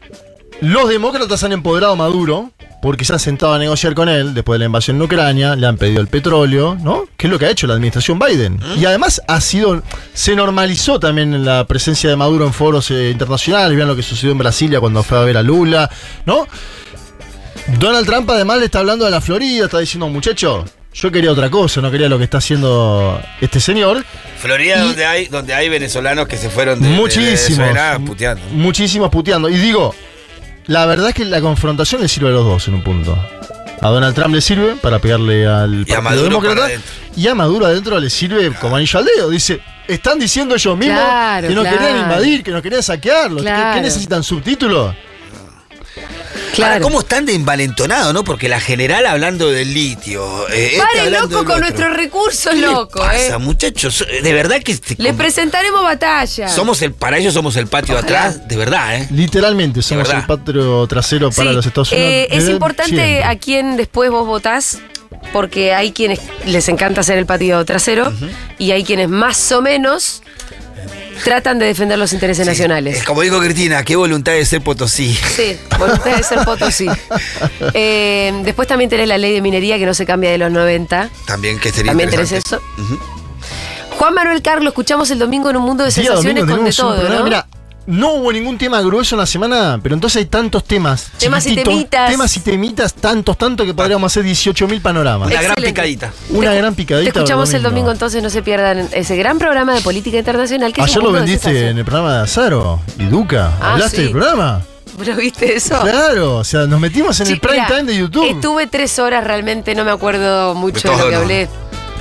los 0.61 0.89
demócratas 0.89 1.45
han 1.45 1.53
empoderado 1.53 1.93
a 1.93 1.97
Maduro 1.97 2.53
porque 2.83 3.05
se 3.05 3.13
han 3.13 3.21
sentado 3.21 3.55
a 3.55 3.59
negociar 3.59 3.95
con 3.95 4.09
él 4.09 4.35
después 4.35 4.57
de 4.57 4.61
la 4.61 4.65
invasión 4.67 4.97
en 4.97 5.03
Ucrania, 5.03 5.55
le 5.55 5.69
han 5.69 5.77
pedido 5.77 6.01
el 6.01 6.09
petróleo, 6.09 6.77
¿no? 6.83 7.05
Que 7.17 7.29
es 7.29 7.31
lo 7.31 7.39
que 7.39 7.47
ha 7.47 7.51
hecho 7.51 7.69
la 7.69 7.75
administración 7.75 8.19
Biden. 8.19 8.59
Y 8.77 8.85
además 8.87 9.23
ha 9.29 9.41
sido, 9.41 9.83
se 10.15 10.35
normalizó 10.35 10.99
también 10.99 11.45
la 11.45 11.65
presencia 11.69 12.11
de 12.11 12.17
Maduro 12.17 12.45
en 12.45 12.53
foros 12.53 12.91
eh, 12.91 13.11
internacionales, 13.11 13.77
vean 13.77 13.87
lo 13.87 13.95
que 13.95 14.03
sucedió 14.03 14.33
en 14.33 14.39
Brasilia 14.39 14.81
cuando 14.81 15.05
fue 15.05 15.17
a 15.17 15.23
ver 15.23 15.37
a 15.37 15.43
Lula, 15.43 15.89
¿no? 16.27 16.49
Donald 17.79 18.07
Trump 18.07 18.29
además 18.31 18.59
le 18.59 18.67
está 18.67 18.81
hablando 18.81 19.05
de 19.05 19.11
la 19.11 19.21
Florida, 19.21 19.65
está 19.67 19.79
diciendo, 19.79 20.09
muchacho, 20.09 20.65
yo 20.95 21.11
quería 21.11 21.31
otra 21.33 21.49
cosa, 21.51 21.81
no 21.81 21.91
quería 21.91 22.09
lo 22.09 22.19
que 22.19 22.25
está 22.25 22.39
haciendo 22.39 23.21
este 23.41 23.61
señor. 23.61 24.05
Florida, 24.39 24.77
Y- 24.77 24.89
donde 24.89 25.05
hay 25.07 25.27
donde 25.27 25.55
hay 25.55 25.69
venezolanos 25.69 26.27
que 26.29 26.37
se 26.37 26.51
fueron 26.51 26.81
de, 26.81 26.89
de 26.89 26.95
Muchísimos. 26.97 27.59
Venezuela 27.59 27.99
puteando. 28.05 28.43
Muchísimos 28.53 29.11
puteando. 29.11 29.49
Y 29.49 29.57
digo, 29.57 29.95
la 30.67 30.87
verdad 30.87 31.11
es 31.11 31.15
que 31.15 31.25
la 31.25 31.41
confrontación 31.41 32.01
le 32.03 32.09
sirve 32.09 32.29
a 32.29 32.33
los 32.33 32.45
dos 32.45 32.69
en 32.69 32.75
un 32.75 32.83
punto. 32.83 33.17
A 33.81 33.89
Donald 33.89 34.15
Trump 34.15 34.35
le 34.35 34.41
sirve 34.41 34.77
para 34.77 34.99
pegarle 35.01 35.47
al 35.47 35.85
Y 35.89 35.93
a 35.93 36.01
Partido 36.03 36.31
Maduro. 36.31 36.67
Y 37.17 37.27
a 37.27 37.35
Maduro 37.35 37.67
adentro 37.67 37.99
le 37.99 38.11
sirve 38.11 38.53
como 38.61 38.77
anillo 38.77 38.99
al 38.99 39.05
dedo. 39.07 39.31
Dice, 39.31 39.61
están 39.89 40.19
diciendo 40.21 40.55
ellos 40.55 40.77
mismos 40.79 41.01
Claro, 41.01 41.49
que 41.49 41.55
nos 41.55 41.65
claro. 41.65 41.79
querían 41.79 41.99
invadir, 42.01 42.43
que 42.45 42.51
nos 42.53 42.63
querían 42.63 42.83
saquear. 42.83 43.31
¿Qué- 43.31 43.37
Claro. 43.43 43.75
¿Qué, 43.77 43.81
necesitan? 43.83 44.23
¿Subtítulos? 44.23 44.95
Claro. 46.53 46.73
Ahora, 46.75 46.83
¿cómo 46.83 47.01
están 47.01 47.25
de 47.25 47.35
envalentonados, 47.35 48.13
no? 48.13 48.25
Porque 48.25 48.49
la 48.49 48.61
general 48.61 49.07
hablando 49.07 49.51
del 49.51 49.73
litio. 49.73 50.49
eh, 50.51 50.73
este 50.75 50.79
Pare, 50.99 51.11
loco, 51.11 51.45
con 51.45 51.61
nuestros 51.61 51.97
recursos, 51.97 52.53
¿Qué 52.53 52.61
le 52.61 52.67
loco, 52.67 53.01
pasa, 53.01 53.35
eh. 53.35 53.39
muchachos? 53.39 54.07
De 54.23 54.33
verdad 54.33 54.63
que 54.63 54.73
este- 54.73 54.97
Le 54.99 55.11
como- 55.11 55.19
presentaremos 55.19 55.83
batalla. 55.83 56.49
somos 56.49 56.83
el 56.83 56.93
para 56.93 57.17
ellos 57.19 57.33
somos 57.35 57.57
el 57.57 57.67
patio 57.69 57.95
de 57.95 58.01
Ojalá. 58.03 58.25
atrás, 58.27 58.49
de 58.49 58.57
verdad, 58.57 58.97
¿eh? 58.97 59.09
Literalmente, 59.11 59.81
somos 59.83 60.05
verdad. 60.07 60.21
el 60.23 60.27
patrio 60.27 60.87
trasero 60.87 61.31
para 61.31 61.51
Sí, 61.51 61.57
los 61.57 61.67
Estados 61.67 61.93
Unidos. 61.93 62.09
eh, 62.11 62.27
es 62.31 62.39
desde 62.41 62.53
importante 62.53 62.91
siempre. 62.91 63.25
a 63.25 63.39
quién 63.39 63.77
después 63.77 64.11
vos 64.11 64.27
votás, 64.27 64.79
porque 65.33 65.73
hay 65.73 65.93
quienes 65.93 66.21
les 66.45 66.69
encanta 66.69 67.01
hacer 67.01 67.17
el 67.17 67.27
partido 67.27 67.65
trasero 67.65 68.13
y 68.59 68.73
hay 68.73 68.85
quienes 68.85 69.09
más 69.09 69.51
o 69.53 69.63
menos 69.63 70.23
tratan 71.25 71.59
de 71.59 71.67
defender 71.67 71.99
los 71.99 72.13
intereses 72.13 72.47
nacionales. 72.47 72.99
Es 72.99 73.05
como 73.05 73.23
dijo 73.23 73.39
Cristina, 73.41 73.83
qué 73.85 73.97
voluntad 73.97 74.33
de 74.33 74.45
ser 74.45 74.63
Potosí. 74.63 75.15
Sí, 75.15 75.57
voluntad 75.79 76.17
de 76.17 76.23
ser 76.23 76.45
Potosí. 76.45 76.89
Eh, 77.75 78.33
después 78.45 78.69
también 78.69 78.91
tenés 78.91 79.09
la 79.09 79.19
ley 79.19 79.33
de 79.33 79.41
minería 79.41 79.79
que 79.79 79.87
no 79.87 79.95
se 79.95 80.05
cambia 80.05 80.31
de 80.31 80.39
los 80.39 80.51
90. 80.51 81.09
También 81.27 81.59
que 81.59 81.71
sería 81.71 81.91
También 81.93 82.11
tenés 82.11 82.33
eso. 82.33 82.61
Juan 83.99 84.15
Manuel 84.15 84.43
Carlos, 84.43 84.73
escuchamos 84.73 85.11
el 85.11 85.19
domingo 85.19 85.51
en 85.51 85.57
un 85.57 85.63
mundo 85.63 85.85
de 85.85 85.91
Día 85.91 86.05
sensaciones 86.05 86.47
domingo 86.47 86.57
con 86.57 86.65
de 86.65 86.71
un 86.71 86.77
todo. 86.77 87.09
¿no? 87.09 87.25
Mira, 87.25 87.47
no 87.87 88.13
hubo 88.15 88.33
ningún 88.33 88.59
tema 88.59 88.81
grueso 88.81 89.15
en 89.17 89.21
la 89.21 89.27
semana, 89.27 89.79
pero 89.83 89.95
entonces 89.95 90.19
hay 90.21 90.27
tantos 90.27 90.65
temas. 90.65 91.11
Temas 91.19 91.47
y 91.47 91.55
temitas. 91.57 92.11
Temas 92.11 92.37
y 92.37 92.41
temitas, 92.41 92.95
tantos, 92.95 93.37
tantos 93.37 93.67
que 93.67 93.75
podríamos 93.75 94.13
hacer 94.13 94.25
18.000 94.25 94.81
panoramas. 94.81 95.29
Una 95.31 95.43
gran 95.43 95.57
picadita. 95.57 96.13
Una 96.31 96.51
Te- 96.51 96.57
gran 96.59 96.75
picadita. 96.75 97.13
Te 97.13 97.19
escuchamos 97.19 97.53
el 97.55 97.63
domingo, 97.63 97.91
entonces 97.91 98.23
no 98.23 98.31
se 98.31 98.43
pierdan 98.43 98.89
ese 98.93 99.17
gran 99.17 99.39
programa 99.39 99.75
de 99.75 99.81
política 99.81 100.19
internacional 100.19 100.73
que 100.73 100.81
Ayer 100.83 101.03
lo 101.03 101.13
vendiste 101.13 101.69
en 101.71 101.79
el 101.79 101.85
programa 101.85 102.17
de 102.19 102.23
Azaro 102.23 102.81
y 102.99 103.05
Duca. 103.07 103.53
Ah, 103.61 103.73
¿Hablaste 103.73 103.97
sí. 103.97 104.03
del 104.05 104.13
programa? 104.13 104.63
¿Lo 105.05 105.17
viste 105.17 105.57
eso? 105.57 105.81
Claro, 105.81 106.37
o 106.37 106.45
sea, 106.45 106.67
nos 106.67 106.79
metimos 106.79 107.19
en 107.21 107.27
Sí, 107.27 107.33
el 107.33 107.41
prime 107.41 107.65
time 107.67 107.85
de 107.85 107.97
YouTube. 107.97 108.29
Estuve 108.31 108.67
tres 108.67 108.99
horas 108.99 109.25
realmente, 109.25 109.75
no 109.75 109.85
me 109.85 109.91
acuerdo 109.91 110.55
mucho 110.55 110.89
De 110.89 110.95
de, 110.95 111.01
lo 111.03 111.09
que 111.09 111.15
¿no? 111.17 111.23
hablé. 111.23 111.49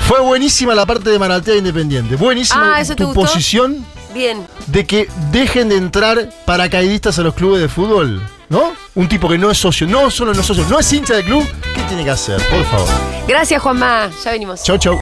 Fue 0.08 0.20
buenísima 0.20 0.76
la 0.76 0.86
parte 0.86 1.10
de 1.10 1.18
Maratea 1.18 1.56
Independiente. 1.56 2.18
Buenísima 2.18 2.76
Ah, 2.76 2.82
¿eso 2.82 2.94
te 2.96 3.04
tu 3.04 3.14
gustó? 3.14 3.22
posición 3.22 3.86
Bien. 4.14 4.48
de 4.68 4.86
que 4.86 5.08
dejen 5.32 5.70
de 5.70 5.78
entrar 5.78 6.30
paracaidistas 6.46 7.18
a 7.20 7.22
los 7.22 7.34
clubes 7.34 7.62
de 7.62 7.68
fútbol. 7.70 8.22
¿No? 8.50 8.74
Un 8.96 9.08
tipo 9.08 9.30
que 9.30 9.38
no 9.38 9.50
es 9.50 9.58
socio, 9.58 9.88
no 9.88 10.12
solo 10.12 10.34
no 10.34 10.42
es 10.42 10.46
socio, 10.46 10.66
no 10.70 10.78
es 10.78 10.92
hincha 10.92 11.14
del 11.16 11.24
club. 11.24 11.48
¿Qué 11.74 11.82
tiene 11.84 12.04
que 12.04 12.10
hacer? 12.10 12.36
Por 12.50 12.66
favor. 12.66 12.90
Gracias, 13.26 13.62
Juanma. 13.62 14.10
Ya 14.26 14.32
venimos. 14.32 14.62
Chau, 14.64 14.78
chau. 14.78 15.00